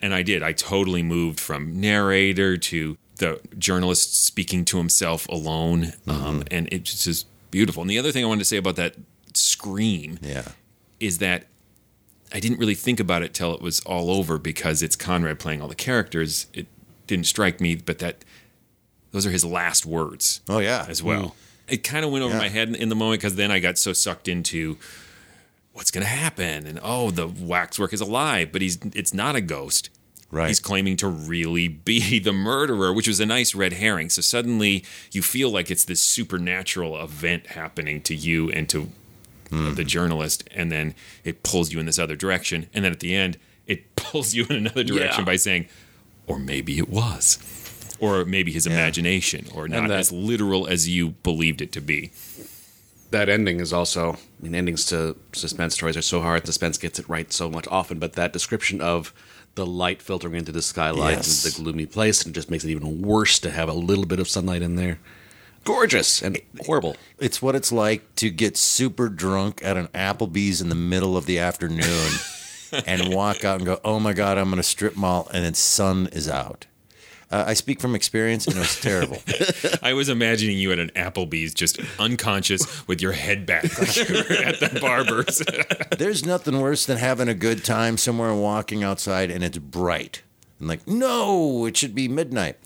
[0.00, 0.42] And I did.
[0.42, 5.94] I totally moved from narrator to the journalist speaking to himself alone.
[6.06, 7.82] Um, and it's just beautiful.
[7.82, 8.94] And the other thing I wanted to say about that
[9.34, 10.48] scream Yeah.
[11.00, 11.46] Is that
[12.32, 15.62] I didn't really think about it till it was all over because it's Conrad playing
[15.62, 16.46] all the characters.
[16.52, 16.66] It
[17.06, 18.24] didn't strike me, but that
[19.12, 20.86] those are his last words Oh, yeah.
[20.88, 21.28] as well.
[21.28, 21.34] Hmm.
[21.68, 22.40] It kind of went over Yeah.
[22.40, 24.76] my head in, in the moment because then I got so sucked into
[25.72, 29.40] what's going to happen and oh, the waxwork is alive, but he's it's not a
[29.40, 29.90] ghost.
[30.30, 30.48] Right.
[30.48, 34.10] He's claiming to really be the murderer, which was a nice red herring.
[34.10, 38.90] So suddenly you feel like it's this supernatural event happening to you and to
[39.52, 40.94] uh, the journalist, and then
[41.24, 44.44] it pulls you in this other direction, and then at the end it pulls you
[44.48, 45.24] in another direction Yeah.
[45.24, 45.66] by saying,
[46.26, 47.38] or maybe it was,
[48.00, 52.10] or maybe his imagination, or not that- as literal as you believed it to be.
[53.10, 56.98] that ending is also I mean endings to suspense stories are so hard suspense gets
[56.98, 59.12] it right so much often but that description of
[59.54, 61.44] the light filtering into the skylight Yes.
[61.44, 64.06] and the gloomy place and it just makes it even worse to have a little
[64.06, 64.98] bit of sunlight in there
[65.66, 70.68] gorgeous and horrible It's what it's like to get super drunk at an Applebee's in
[70.68, 72.12] the middle of the afternoon
[72.86, 75.58] and walk out and go, oh my God, I'm in a strip mall and its
[75.58, 76.66] sun is out.
[77.28, 79.18] Uh, I speak from experience and it was terrible.
[79.82, 84.14] I was imagining you at an Applebee's, just unconscious with your head back like you
[84.14, 85.42] were at the barber's.
[85.98, 90.22] There's nothing worse than having a good time somewhere and walking outside and it's bright.
[90.60, 92.56] And like, no, it should be midnight.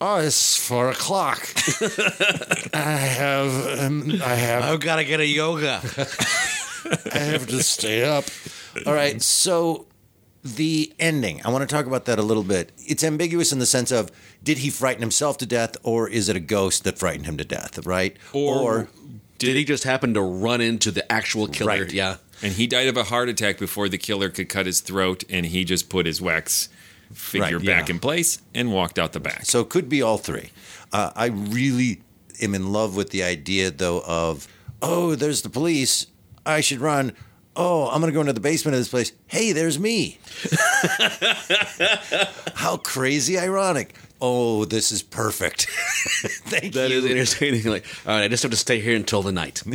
[0.00, 1.40] Oh, it's four o'clock.
[2.74, 5.80] I have, um, I have I've gotta get a yoga
[7.12, 8.24] I have to stay up.
[8.86, 9.20] All right.
[9.20, 9.86] So
[10.44, 12.70] the ending, I want to talk about that a little bit.
[12.78, 14.10] It's ambiguous in the sense of
[14.42, 17.44] did he frighten himself to death or is it a ghost that frightened him to
[17.44, 18.16] death, right?
[18.32, 18.88] Or-
[19.38, 21.92] did he just happen to run into the actual killer Right.
[21.92, 25.24] yeah and he died of a heart attack before the killer could cut his throat,
[25.28, 26.68] and he just put his wax
[27.12, 27.94] figure Right, back yeah.
[27.94, 29.44] in place and walked out the back.
[29.46, 30.50] so it could be all three.
[30.92, 32.02] Uh, I really
[32.40, 34.46] am in love with the idea, though, of
[34.80, 36.06] Oh, there's the police.
[36.46, 37.12] I should run.
[37.56, 39.12] Oh, I'm going to go into the basement of this place.
[39.26, 40.18] Hey, there's me.
[42.54, 43.94] How crazy ironic.
[44.20, 45.66] Oh, this is perfect.
[46.46, 47.00] Thank That you.
[47.00, 47.64] That is entertaining.
[47.64, 49.62] Like, all right, I just have to stay here until the night.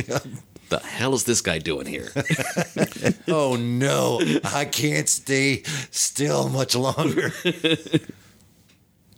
[0.68, 2.10] the hell is this guy doing here?
[3.28, 7.32] oh no, I can't stay still much longer.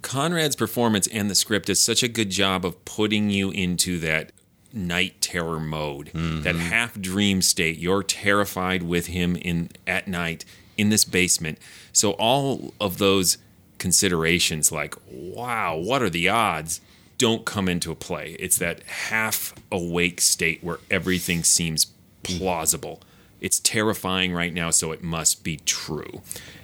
[0.02, 4.30] Conrad's performance and the script does such a good job of putting you into that
[4.72, 6.58] night terror mode, that mm-hmm.
[6.58, 7.78] half dream state.
[7.78, 10.44] You're terrified with him in at night
[10.76, 11.58] in this basement.
[11.92, 13.38] So all of those
[13.78, 16.80] considerations, like wow, what are the odds?
[17.18, 18.36] Don't come into a play.
[18.38, 22.38] It's that half awake state where everything seems mm-hmm.
[22.38, 23.02] plausible.
[23.40, 26.22] It's terrifying right now, so it must be true.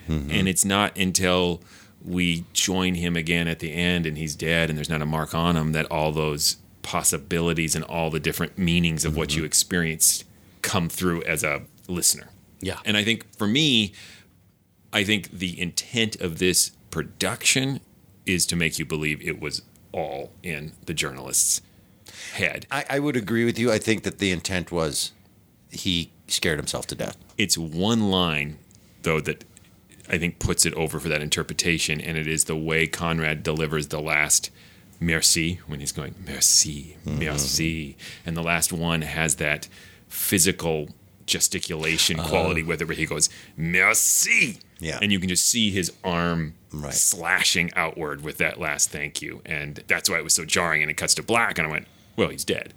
[0.09, 0.31] Mm-hmm.
[0.31, 1.63] And it's not until
[2.05, 5.35] we join him again at the end and he's dead and there's not a mark
[5.35, 9.41] on him that all those possibilities and all the different meanings of what mm-hmm.
[9.41, 10.25] you experienced
[10.63, 12.29] come through as a listener.
[12.61, 12.79] Yeah.
[12.85, 13.93] And I think for me,
[14.93, 17.81] I think the intent of this production
[18.27, 19.63] is to make you believe it was
[19.93, 21.63] all in the journalist's
[22.35, 22.67] head.
[22.71, 23.71] I, I would agree with you.
[23.71, 25.13] I think that the intent was
[25.71, 27.17] he scared himself to death.
[27.39, 28.59] It's one line,
[29.03, 29.45] though, that
[30.09, 33.89] I think puts it over for that interpretation, and it is the way Conrad delivers
[33.89, 34.51] the last
[35.01, 37.19] merci when he's going merci, mm-hmm.
[37.19, 39.69] merci, and the last one has that
[40.09, 40.89] physical
[41.27, 42.29] gesticulation uh-huh.
[42.29, 44.99] quality with it, where he goes merci, Yeah.
[45.01, 46.95] and you can just see his arm Right.
[46.95, 50.83] slashing outward with that last thank you, and that's why it was so jarring.
[50.83, 52.73] And it cuts to black, and I went, well, he's dead.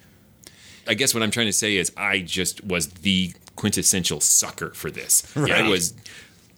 [0.88, 4.92] I guess what I'm trying to say is I just was the quintessential sucker for
[4.92, 5.26] this.
[5.38, 5.94] I was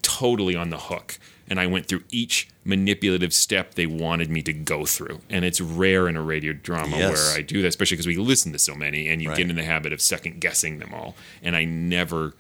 [0.01, 1.19] totally on the hook.
[1.49, 5.21] And I went through each manipulative step they wanted me to go through.
[5.29, 7.11] And it's rare in a radio drama Yes.
[7.29, 9.37] where I do that, especially because we listen to so many and you Right.
[9.37, 11.15] get in the habit of second guessing them all.
[11.41, 12.35] And I never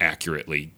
[0.00, 0.72] accurately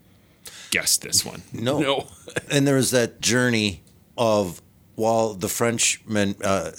[0.70, 1.42] guessed this one.
[1.52, 1.78] No.
[1.78, 2.08] No.
[2.50, 3.82] and there was that journey
[4.16, 4.62] of
[4.94, 6.70] while the Frenchman, uh,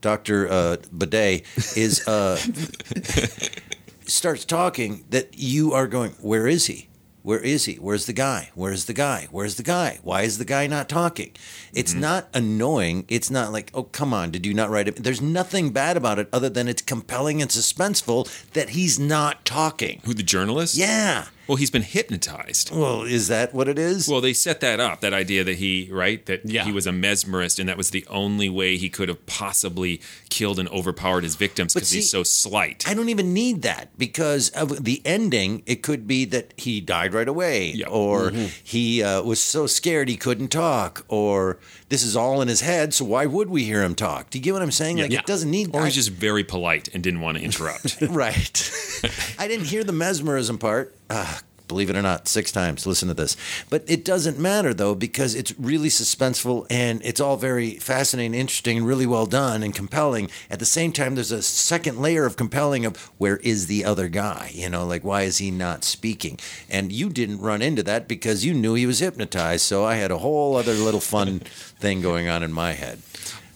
[0.00, 0.48] Dr.
[0.50, 1.44] Uh, Bidet,
[1.76, 2.36] is uh,
[4.06, 6.88] starts talking, that you are going, where is he?
[7.26, 7.74] Where is he?
[7.74, 8.50] Where's the guy?
[8.54, 9.26] Where's the guy?
[9.32, 9.98] Where's the guy?
[10.04, 11.32] Why is the guy not talking?
[11.72, 12.00] It's mm-hmm.
[12.02, 13.04] not annoying.
[13.08, 15.02] It's not like, oh, come on, did you not write it?
[15.02, 20.02] There's nothing bad about it other than it's compelling and suspenseful that he's not talking.
[20.04, 20.76] Who, the journalist?
[20.76, 21.24] Yeah.
[21.46, 22.70] Well, he's been hypnotized.
[22.74, 24.08] Well, is that what it is?
[24.08, 26.64] Well, they set that up, that idea that he, right, that Yeah.
[26.64, 30.58] he was a mesmerist and that was the only way he could have possibly killed
[30.58, 32.84] and overpowered his victims because he's so slight.
[32.88, 35.62] I don't even need that because of the ending.
[35.66, 37.86] It could be that he died right away, Yeah.
[37.88, 38.32] or
[38.62, 41.58] he uh, was so scared he couldn't talk, or
[41.88, 42.92] this is all in his head.
[42.94, 44.30] So why would we hear him talk?
[44.30, 44.98] Do you get what I'm saying?
[44.98, 45.20] Like Yeah.
[45.20, 45.74] it doesn't need.
[45.74, 47.98] or I- he's just very polite and didn't want to interrupt.
[48.10, 48.70] right.
[49.38, 50.94] I didn't hear the mesmerism part.
[51.10, 52.86] Ah, believe it or not, six times.
[52.86, 53.36] Listen to this.
[53.70, 58.84] But it doesn't matter though because it's really suspenseful and it's all very fascinating, interesting,
[58.84, 60.30] really well done and compelling.
[60.50, 64.08] At the same time, there's a second layer of compelling of where is the other
[64.08, 64.50] guy?
[64.54, 66.38] You know, like why is he not speaking?
[66.70, 69.64] And you didn't run into that because you knew he was hypnotized.
[69.64, 71.38] So I had a whole other little fun
[71.78, 73.00] thing going on in my head.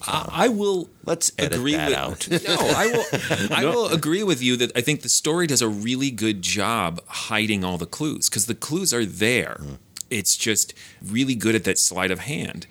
[0.07, 2.43] I, I will Let's edit agree that with, out.
[2.49, 3.53] No, I will.
[3.53, 7.01] I will agree with you that I think the story does a really good job
[7.07, 9.59] hiding all the clues because the clues are there.
[9.61, 9.79] Mm.
[10.09, 12.67] It's just really good at that sleight of hand.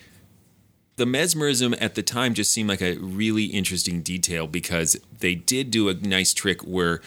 [0.97, 5.71] The mesmerism at the time just seemed like a really interesting detail because they did
[5.71, 7.01] do a nice trick where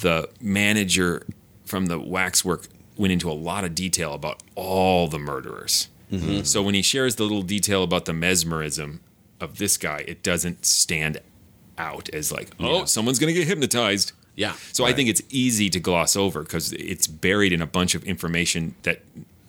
[0.00, 1.26] the manager
[1.66, 5.88] from the waxwork went into a lot of detail about all the murderers.
[6.10, 6.42] Mm-hmm.
[6.42, 9.00] So when he shares the little detail about the mesmerism
[9.40, 11.20] of this guy, it doesn't stand
[11.78, 14.12] out as like, oh, someone's going to get hypnotized.
[14.36, 14.54] Yeah.
[14.72, 18.02] So I think it's easy to gloss over because it's buried in a bunch of
[18.04, 19.02] information that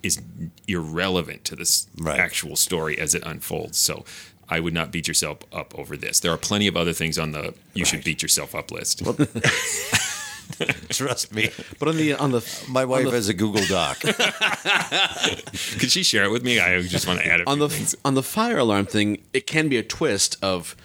[0.04, 0.22] is
[0.68, 2.20] irrelevant to this Right.
[2.20, 3.78] actual story as it unfolds.
[3.80, 4.06] So
[4.48, 6.20] I would not beat yourself up over this.
[6.20, 9.02] There are plenty of other things on the you should beat yourself up list.
[10.89, 11.50] Trust me.
[11.80, 14.00] But on the on the My wife the- has a Google Doc.
[15.80, 16.60] Could she share it with me?
[16.60, 17.48] I just want to add it.
[17.48, 17.96] on the things.
[18.06, 20.76] on the fire alarm thing, it can be a twist of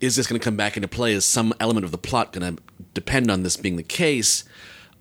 [0.00, 1.12] is this going to come back into play?
[1.12, 2.62] Is some element of the plot going to
[2.94, 4.44] depend on this being the case?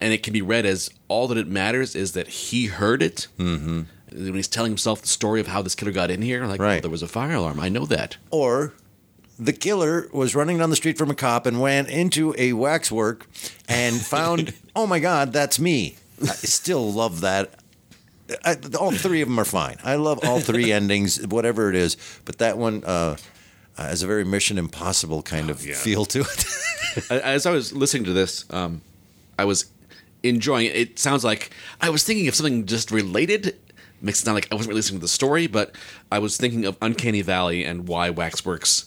[0.02, 3.28] And it can be read as all that it matters is that he heard it.
[3.38, 3.82] Mm-hmm.
[4.12, 6.82] When he's telling himself the story of how this killer got in here, like, Right.
[6.82, 7.60] there was a fire alarm.
[7.60, 8.18] I know that.
[8.32, 8.74] or
[9.38, 13.28] the killer was running down the street from a cop and went into a waxwork
[13.68, 15.98] and found, oh my God, that's me.
[16.22, 17.52] I still love that.
[18.44, 19.78] I, all three of them are fine.
[19.84, 21.98] I love all three endings, whatever it is.
[22.24, 23.18] But that one, uh,
[23.78, 25.76] uh, has a very Mission Impossible kind of yeah.
[25.76, 26.46] feel to it.
[27.12, 28.82] As I was listening to this, um,
[29.38, 29.66] I was
[30.24, 30.76] enjoying it.
[30.76, 33.58] It sounds like I was thinking of something just related.
[34.02, 35.76] Makes it sound like I wasn't really listening to the story, but
[36.12, 38.86] I was thinking of Uncanny Valley and why Waxworks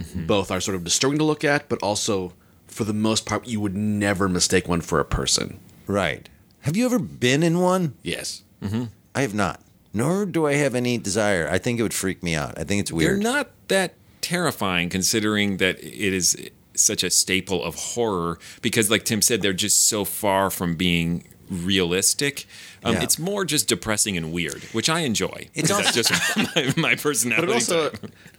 [0.00, 0.26] Mm-hmm.
[0.26, 2.32] both are sort of disturbing to look at, but also,
[2.66, 5.60] for the most part, you would never mistake one for a person.
[5.86, 6.28] right.
[6.64, 7.94] Have you ever been in one?
[8.02, 8.42] Yes.
[8.62, 8.84] Mm-hmm.
[9.14, 9.62] I have not.
[9.94, 11.48] Nor do I have any desire.
[11.50, 12.58] I think it would freak me out.
[12.58, 13.16] I think it's weird.
[13.16, 16.36] They're not that terrifying considering that it is
[16.74, 21.24] such a staple of horror because like Tim said they're just so far from being
[21.50, 22.46] realistic.
[22.84, 23.02] Um, Yeah.
[23.02, 25.48] It's more just depressing and weird, which I enjoy.
[25.54, 27.46] It's That's also- just my, my personality.
[27.46, 27.86] But it also,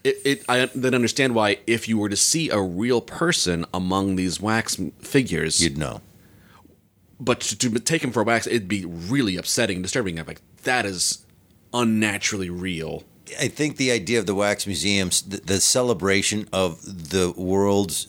[0.04, 4.16] it, it, I then understand why if you were to see a real person among
[4.16, 6.02] these wax figures, You'd know.
[7.20, 10.20] but to, to take him for a wax, it'd be really upsetting and disturbing.
[10.20, 11.26] I'm like, that is
[11.74, 13.04] unnaturally real.
[13.40, 16.82] I think the idea of the wax museums, the, the celebration of
[17.12, 18.08] the world's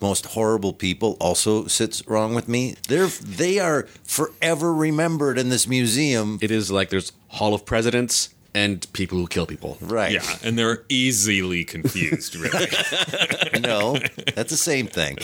[0.00, 2.76] most horrible people, also sits wrong with me.
[2.88, 6.38] They're they are forever remembered in this museum.
[6.40, 9.76] It is like there's Hall of Presidents and people who kill people.
[9.80, 10.12] Right?
[10.12, 12.34] yeah, and they're easily confused.
[12.34, 12.66] Really,
[13.60, 13.98] No,
[14.34, 15.18] that's the same thing.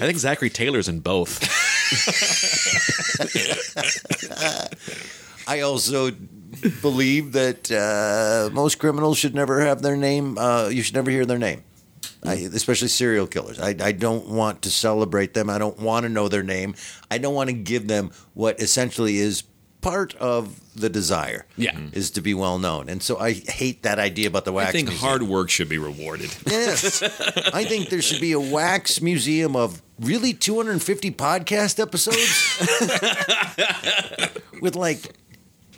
[0.00, 1.40] I think Zachary Taylor's in both.
[5.48, 6.10] I also
[6.82, 10.36] believe that uh, most criminals should never have their name.
[10.36, 11.62] Uh, you should never hear their name,
[12.24, 13.60] I, especially serial killers.
[13.60, 15.48] I, I don't want to celebrate them.
[15.48, 16.74] I don't want to know their name.
[17.10, 19.44] I don't want to give them what essentially is
[19.80, 21.46] part of the desire.
[21.56, 21.78] Yeah.
[21.92, 24.70] is to be well known, and so I hate that idea about the wax.
[24.70, 25.08] I think museum.
[25.08, 26.30] hard work should be rewarded.
[26.50, 27.02] Yes,
[27.54, 32.18] I think there should be a wax museum of really 250 podcast episodes
[34.60, 35.12] with like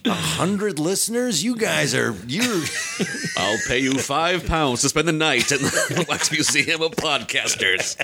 [0.04, 1.44] a hundred listeners.
[1.44, 2.62] You guys are you're
[3.36, 7.96] I'll pay you five pounds to spend the night in the Wax Museum of Podcasters.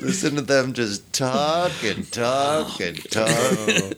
[0.00, 3.94] listen to them just talk and talk and talk.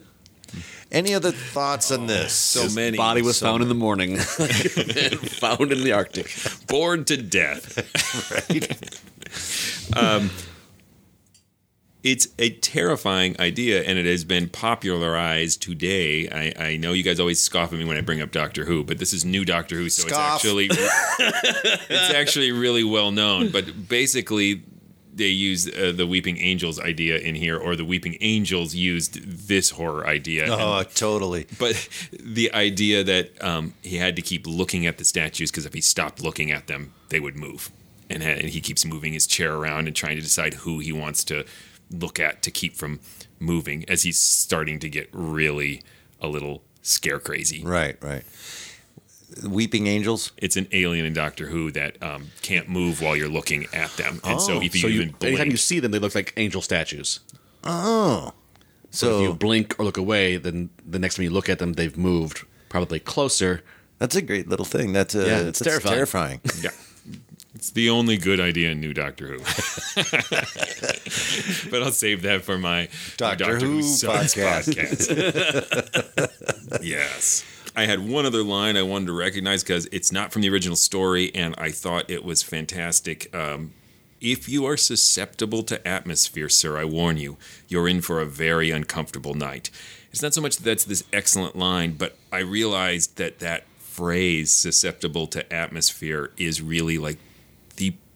[0.93, 2.33] Any other thoughts on this?
[2.33, 2.97] So many.
[2.97, 6.31] Body was so found in the morning, and found in the Arctic.
[6.69, 8.31] bored to death.
[8.31, 10.01] Right.
[10.01, 10.31] Um,
[12.05, 16.29] it's a terrifying idea, and it has been popularized today.
[16.29, 18.85] I, I know you guys always scoff at me when I bring up Doctor Who,
[18.85, 20.37] but this is new Doctor Who, so Scoff.
[20.37, 20.67] it's actually
[21.89, 23.51] it's actually really well known.
[23.51, 24.63] But basically,
[25.15, 29.15] they use uh, the Weeping Angels idea in here, or the Weeping Angels used
[29.49, 30.45] this horror idea.
[30.45, 31.47] and Oh, totally.
[31.59, 31.89] but
[32.21, 35.81] the idea that um, he had to keep looking at the statues because if he
[35.81, 37.71] stopped looking at them, they would move.
[38.11, 41.25] And, and he keeps moving his chair around and trying to decide who he wants
[41.25, 41.47] to
[42.01, 43.01] look at to keep from
[43.39, 45.83] moving as he's starting to get really
[46.21, 47.63] a little scare crazy.
[47.65, 48.25] Right, right.
[49.43, 50.33] Weeping angels.
[50.37, 54.21] It's an alien in Doctor Who that um, can't move while you're looking at them.
[54.23, 56.15] And so Oh, if you So you, even blink, anytime you see them, they look
[56.15, 57.21] like angel statues.
[57.65, 58.33] Oh,
[58.91, 61.73] So if you blink or look away, then the next time you look at them,
[61.73, 63.63] they've moved probably closer.
[63.99, 64.93] that's a great little thing.
[64.93, 65.95] That's uh, Yeah, it's that's terrifying.
[65.95, 66.41] terrifying.
[66.63, 66.71] Yeah.
[67.65, 69.39] It's the only good idea in New Doctor Who.
[71.71, 75.09] but I'll save that for my Doctor Who Sucks podcast.
[75.09, 76.79] podcast.
[76.83, 77.43] yes.
[77.75, 80.77] I had one other line I wanted to recognize because it's not from the original
[80.77, 83.35] story, and I thought it was fantastic.
[83.35, 83.73] Um,
[84.21, 87.39] if you are susceptible to atmosphere, sir, I warn you,
[87.69, 89.71] you're in for a very uncomfortable night.
[90.12, 94.53] It's not so much that that's this excellent line, but I realized that that phrase,
[94.53, 97.17] susceptible to atmosphere, is really like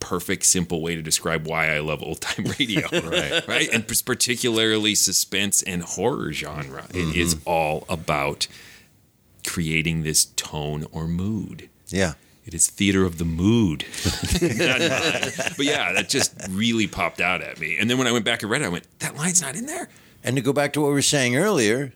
[0.01, 2.88] perfect, simple way to describe why I love old time radio.
[2.92, 3.46] right.
[3.46, 3.68] Right.
[3.72, 6.84] And particularly suspense and horror genre.
[6.90, 7.18] It mm-hmm.
[7.18, 8.46] is all about
[9.46, 11.68] creating this tone or mood.
[11.88, 12.14] Yeah.
[12.44, 13.84] It is theater of the mood.
[14.40, 17.76] But yeah, that just really popped out at me.
[17.76, 19.66] And then when I went back and read it, I went, that line's not in
[19.66, 19.88] there.
[20.22, 21.92] And to go back to what we were saying earlier,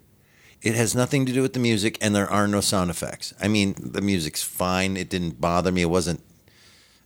[0.60, 3.34] it has nothing to do with the music, and there are no sound effects.
[3.40, 4.96] I mean, the music's fine.
[4.96, 5.82] It didn't bother me.
[5.82, 6.22] It wasn't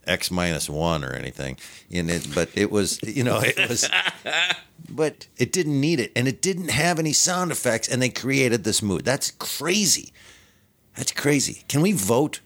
[0.06, 1.56] X minus one or anything
[1.90, 3.88] in it, but it was, you know, it was,
[4.88, 8.64] but it didn't need it, and it didn't have any sound effects, and they created
[8.64, 9.04] this mood.
[9.04, 10.12] That's crazy.
[10.96, 11.64] That's crazy.
[11.68, 12.40] Can we vote?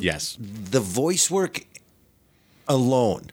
[0.00, 0.36] Yes.
[0.40, 1.64] the voice work
[2.66, 3.30] alone,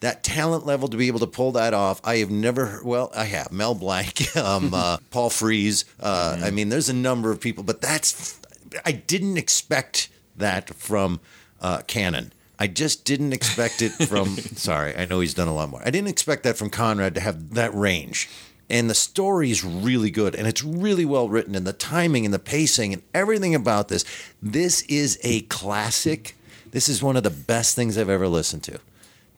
[0.00, 2.80] that talent level to be able to pull that off, I have never.
[2.84, 5.84] Well, I have Mel Blanc, um, uh, Paul Frees.
[6.00, 8.40] Uh, I mean, there's a number of people, but that's.
[8.84, 11.20] I didn't expect that from
[11.60, 12.32] uh, Canon.
[12.58, 14.36] I just didn't expect it from.
[14.56, 15.80] sorry, I know he's done a lot more.
[15.84, 18.28] I didn't expect that from Conrad to have that range.
[18.70, 22.34] and the story is really good and it's really well written and the timing and
[22.34, 24.04] the pacing and everything about this
[24.42, 26.34] this is a classic
[26.72, 28.78] this is one of the best things i've ever listened to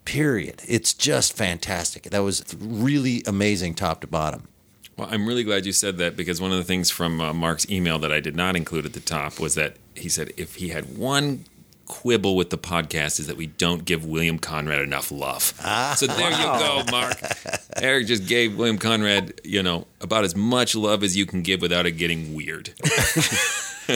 [0.04, 4.48] period it's just fantastic that was really amazing top to bottom
[4.96, 7.70] Well, I'm really glad you said that because one of the things from uh, Marc's
[7.70, 10.70] email that I did not include at the top was that he said if he
[10.70, 11.44] had one
[11.90, 15.42] quibble with the podcast is that we don't give William Conrad enough love.
[15.96, 17.16] so there you go, Marc.
[17.76, 21.60] Eric just gave William Conrad, you know, about as much love as you can give
[21.60, 22.70] without it getting weird.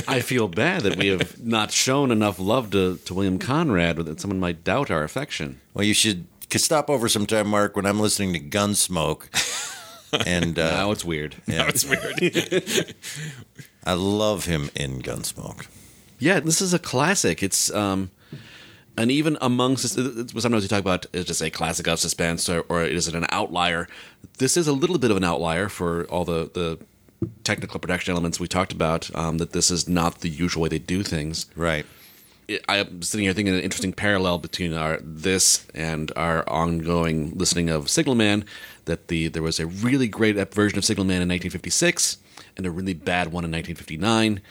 [0.09, 4.21] I feel bad that we have not shown enough love to, to William Conrad that
[4.21, 5.61] someone might doubt our affection.
[5.73, 6.27] well you should
[6.57, 9.27] stop over sometime marc when i'm listening to gunsmoke
[10.27, 11.35] and uh, now it's weird.
[11.47, 12.95] That was weird.
[13.85, 15.67] i love him in gunsmoke
[16.19, 17.43] Yeah, this is a classic.
[17.43, 18.11] It's um,
[18.97, 22.85] and even amongst sometimes we talk about is just a classic of suspense or, or
[22.85, 23.89] is it an outlier?
[24.39, 26.79] This is a little bit of an outlier for all the the
[27.43, 29.15] technical production elements we talked about.
[29.15, 31.47] Um, that this is not the usual way they do things.
[31.57, 31.87] right
[32.69, 37.89] I'm sitting here thinking an interesting parallel between our this and our ongoing listening of
[37.89, 38.45] Signal Man.
[38.85, 42.19] That the there was a really great version of Signal Man in 1956
[42.57, 44.43] and a really bad one in 1959.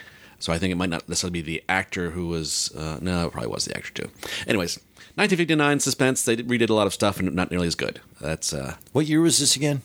[0.43, 2.69] So I think it might not necessarily be the actor who was.
[2.75, 4.09] Uh, no, it probably was the actor too.
[4.45, 4.75] Anyways,
[5.15, 6.25] 1959 suspense.
[6.25, 8.01] They redid a lot of stuff and not nearly as good.
[8.19, 9.83] That's uh, what year was this again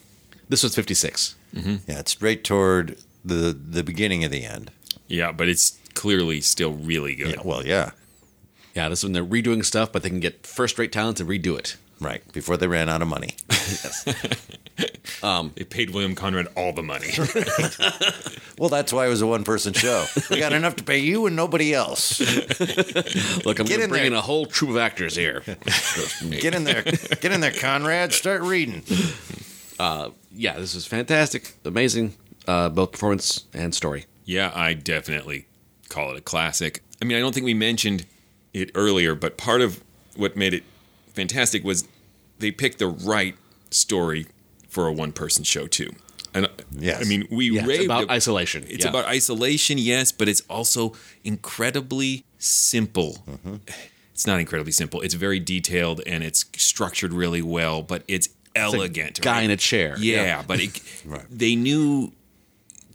[0.49, 1.35] this was 56.
[1.53, 4.71] yeah it's right toward the the beginning of the end
[5.07, 7.35] yeah, but it's clearly still really good.
[7.35, 7.91] yeah well yeah
[8.75, 11.25] Yeah, this is when they're redoing stuff, but they can get first rate talent to
[11.25, 11.77] redo it.
[11.99, 13.35] Right before they ran out of money
[15.55, 17.11] They paid William Conrad all the money.
[18.57, 21.25] well that's why it was a one person show we got enough to pay you
[21.25, 22.19] and nobody else
[23.45, 24.19] Look, I'm Get in bringing there.
[24.19, 25.43] a whole troop of actors here.
[26.29, 28.83] get in there get in there conrad start reading
[30.31, 32.13] yeah, this is fantastic, amazing,
[32.47, 34.05] uh, both performance and story.
[34.25, 35.47] Yeah, I definitely
[35.89, 36.83] call it a classic.
[37.01, 38.05] I mean, I don't think we mentioned
[38.53, 39.83] it earlier, but part of
[40.15, 40.63] what made it
[41.19, 41.87] fantastic was
[42.39, 43.35] they picked the right
[43.71, 44.25] story
[44.67, 45.91] for a one person show, too.
[46.33, 47.01] And uh, Yes.
[47.01, 48.63] I mean, we Yeah, it's raved about ab- isolation.
[48.69, 48.89] It's Yeah.
[48.91, 50.93] about isolation, yes, but it's also
[51.23, 53.23] incredibly simple.
[53.29, 53.55] Mm-hmm.
[54.13, 55.01] It's not incredibly simple.
[55.01, 59.21] It's very detailed and it's structured really well, but it's elegant.
[59.21, 59.43] Guy right?
[59.45, 59.95] in a chair.
[59.97, 60.81] Yeah, but it,
[61.29, 62.11] they knew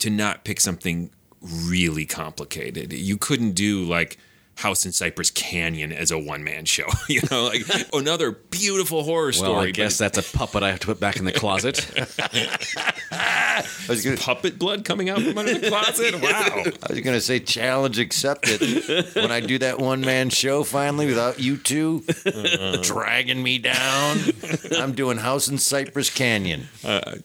[0.00, 1.10] to not pick something
[1.40, 2.92] really complicated.
[2.92, 4.18] You couldn't do like
[4.56, 6.86] House in Cypress Canyon as a one man show.
[7.08, 9.50] you know, like another beautiful horror story.
[9.50, 11.90] Well, I guess that's a puppet I have to put back in the closet.
[13.12, 16.14] I was gonna, puppet blood coming out from under the closet.
[16.24, 16.64] Wow.
[16.82, 18.60] I was gonna say challenge accepted
[19.14, 22.76] when I do that one man show finally without you 2 uh-huh.
[22.82, 24.18] dragging me down.
[24.78, 26.68] I'm doing House in Cypress Canyon.
[26.82, 27.16] Uh,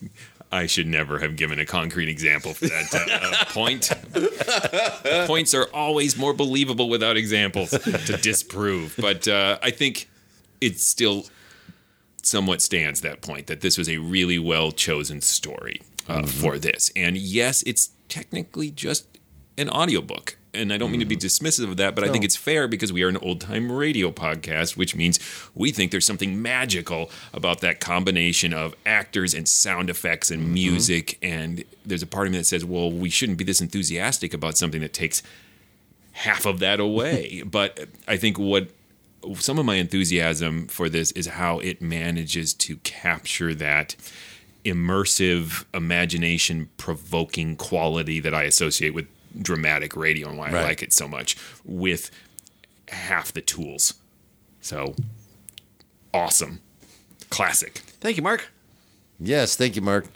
[0.52, 3.90] I should never have given a concrete example for that uh, uh, point.
[5.26, 8.96] Points are always more believable without examples to disprove.
[8.98, 10.08] But uh, I think
[10.60, 11.26] it still
[12.22, 16.90] somewhat stands that point that this was a really well chosen story uh, for this.
[16.96, 19.06] And yes, it's technically just
[19.56, 20.36] an audiobook.
[20.52, 21.20] And I don't mean to be mm.
[21.20, 24.10] dismissive of that, but I think it's fair because we are an old time radio
[24.10, 25.20] podcast, which means
[25.54, 30.54] we think there's something magical about that combination of actors and sound effects and mm-hmm.
[30.54, 31.18] music.
[31.22, 34.58] And there's a part of me that says, well, we shouldn't be this enthusiastic about
[34.58, 35.22] something that takes
[36.12, 37.42] half of that away.
[37.46, 38.70] but I think what
[39.36, 43.94] some of my enthusiasm for this is how it manages to capture that
[44.64, 49.06] immersive, imagination provoking quality that I associate with
[49.40, 52.10] dramatic radio and why I like it so much with
[52.88, 53.94] half the tools.
[54.60, 54.94] So
[56.12, 56.60] awesome.
[57.30, 57.78] Classic.
[58.00, 58.48] Thank you, Marc.
[59.18, 60.06] Yes, thank you, Marc.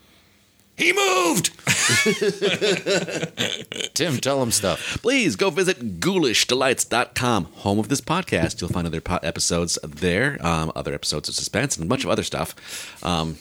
[0.76, 1.50] He moved.
[3.94, 4.98] Tim, tell him stuff.
[5.02, 8.60] Please go visit ghoulishdelights.com, home of this podcast.
[8.60, 12.10] You'll find other po- episodes there, um, other episodes of Suspense, and a bunch of
[12.10, 13.04] other stuff.
[13.04, 13.36] Um,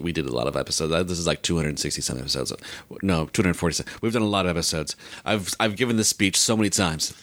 [0.00, 0.92] we did a lot of episodes.
[1.08, 2.52] This is like 260 some episodes.
[3.02, 3.84] No, 240.
[4.00, 4.96] We've done a lot of episodes.
[5.24, 7.14] I've I've given this speech so many times.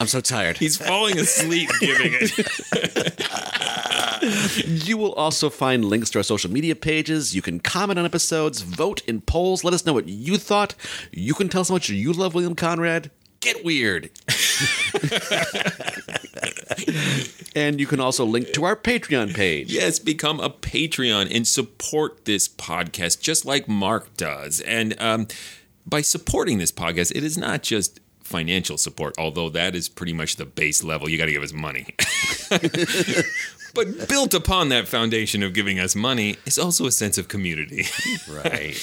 [0.00, 0.58] I'm so tired.
[0.58, 3.30] He's falling asleep giving it.
[4.66, 7.34] You will also find links to our social media pages.
[7.34, 10.74] You can comment on episodes, vote in polls, let us know what you thought.
[11.12, 13.10] You can tell us how much you love William Conrad.
[13.44, 14.08] Get weird.
[17.54, 19.70] and you can also link to our Patreon page.
[19.70, 24.62] Yes, become a Patreon and support this podcast just like Marc does.
[24.62, 25.28] And um,
[25.84, 30.36] by supporting this podcast, it is not just financial support, although that is pretty much
[30.36, 31.10] the base level.
[31.10, 31.88] You got to give us money.
[33.74, 37.86] But built upon that foundation of giving us money is also a sense of community.
[38.28, 38.76] Right.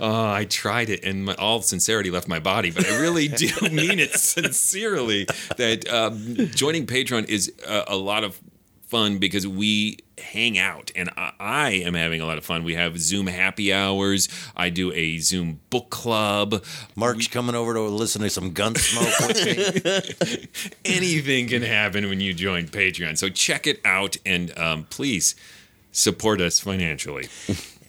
[0.00, 3.48] Oh, I tried it, and my, all sincerity left my body, but I really do
[3.70, 5.26] mean it sincerely.
[5.56, 8.40] That um, joining Patreon is a, a lot of
[8.86, 12.64] fun because we hang out, and I, I am having a lot of fun.
[12.64, 14.28] We have Zoom happy hours.
[14.56, 16.64] I do a Zoom book club.
[16.94, 20.48] Marc's coming over to listen to some Gunsmoke with me.
[20.84, 23.18] Anything can happen when you join Patreon.
[23.18, 25.34] So check it out, and um, please
[25.92, 27.28] support us financially.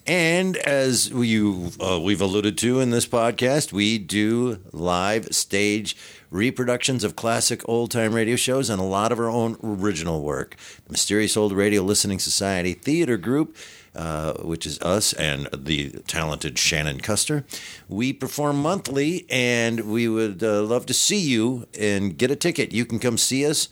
[0.06, 5.96] And as you uh, we've alluded to in this podcast, we do live stage
[6.30, 10.56] reproductions of classic old time radio shows and a lot of our own original work.
[10.88, 13.56] Mysterious Old Radio Listening Society Theater Group.
[13.96, 17.44] Uh, which is us and the talented Shannon Custer.
[17.88, 22.70] We perform monthly, and we would uh, love to see you and get a ticket.
[22.72, 23.68] You can come see us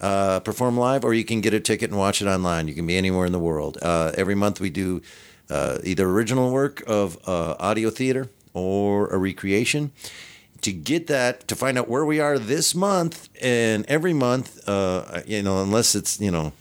[0.00, 2.68] uh, perform live, or you can get a ticket and watch it online.
[2.68, 3.78] You can be anywhere in the world.
[3.82, 5.02] Uh, every month we do
[5.50, 9.90] uh, either original work of uh, audio theater or a recreation.
[10.64, 15.20] To get that, to find out where we are this month and every month, uh,
[15.26, 16.52] you know, unless it's you know,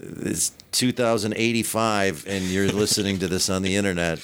[0.00, 4.20] it's 2085 and you're listening to this on the internet.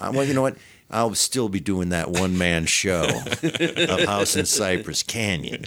[0.00, 0.56] Uh, well, you know what?
[0.90, 5.66] I'll still be doing that one man show of House in Cypress Canyon.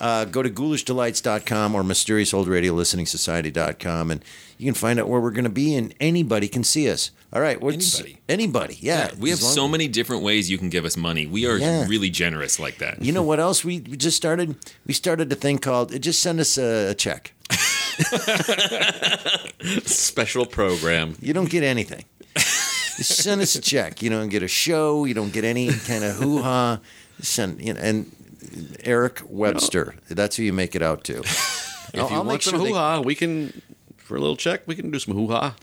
[0.00, 4.22] Uh, go to ghoulishdelights.com or mysteriousradioListeningSociety.com and
[4.58, 7.10] you can find out where we're going to be and anybody can see us.
[7.32, 7.60] All right.
[7.60, 8.18] What's, Anybody.
[8.28, 8.78] Anybody.
[8.80, 9.10] Yeah.
[9.18, 11.26] we have so many different ways you can give us money.
[11.26, 11.86] We are Yeah.
[11.86, 13.02] really generous like that.
[13.02, 14.56] You know what else we we just started?
[14.86, 17.32] We started a thing called just send us a, a check.
[19.84, 21.16] Special program.
[21.20, 22.04] You don't get anything.
[22.34, 24.02] Just send us a check.
[24.02, 25.04] You don't get a show.
[25.04, 26.80] You don't get any kind of hoo ha.
[27.20, 28.10] Send you know, and
[28.84, 29.94] Eric Webster.
[30.08, 31.22] That's who you make it out to.
[31.94, 33.62] If you want some hoo ha, we can
[33.96, 34.62] for a little check.
[34.66, 35.54] We can do some hoo ha.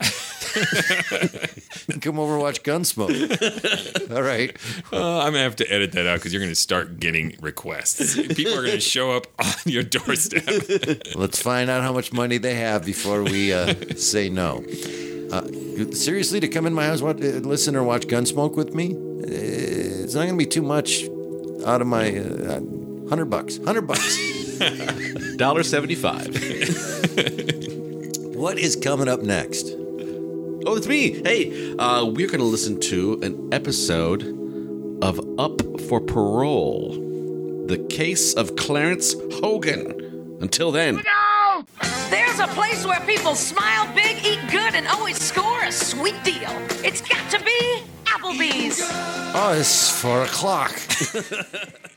[2.00, 4.10] come over and watch Gunsmoke.
[4.14, 4.56] All right.
[4.92, 8.16] Uh, I'm gonna have to edit that out because you're gonna start getting requests.
[8.16, 10.44] People are gonna show up on your doorstep.
[11.14, 14.64] Let's find out how much money they have before we uh, say no.
[15.30, 15.42] Uh,
[15.92, 18.94] seriously, to come in my house, what, uh, listen or watch Gunsmoke with me?
[18.94, 21.04] Uh, it's not going to be too much
[21.66, 22.60] out of my uh,
[23.08, 23.58] hundred bucks.
[23.64, 24.58] Hundred bucks.
[25.36, 26.26] Dollar seventy five.
[28.34, 29.70] what is coming up next?
[30.66, 31.22] Oh, it's me.
[31.22, 34.22] Hey, uh, we're going to listen to an episode
[35.02, 36.92] of Up for Parole,
[37.66, 40.00] the case of Clarence Hogan.
[40.40, 41.02] Until then.
[42.10, 46.50] There's a place where people smile big, eat good, and always score a sweet deal.
[46.82, 48.80] It's got to be Applebee's.
[49.34, 50.72] Oh, it's four o'clock.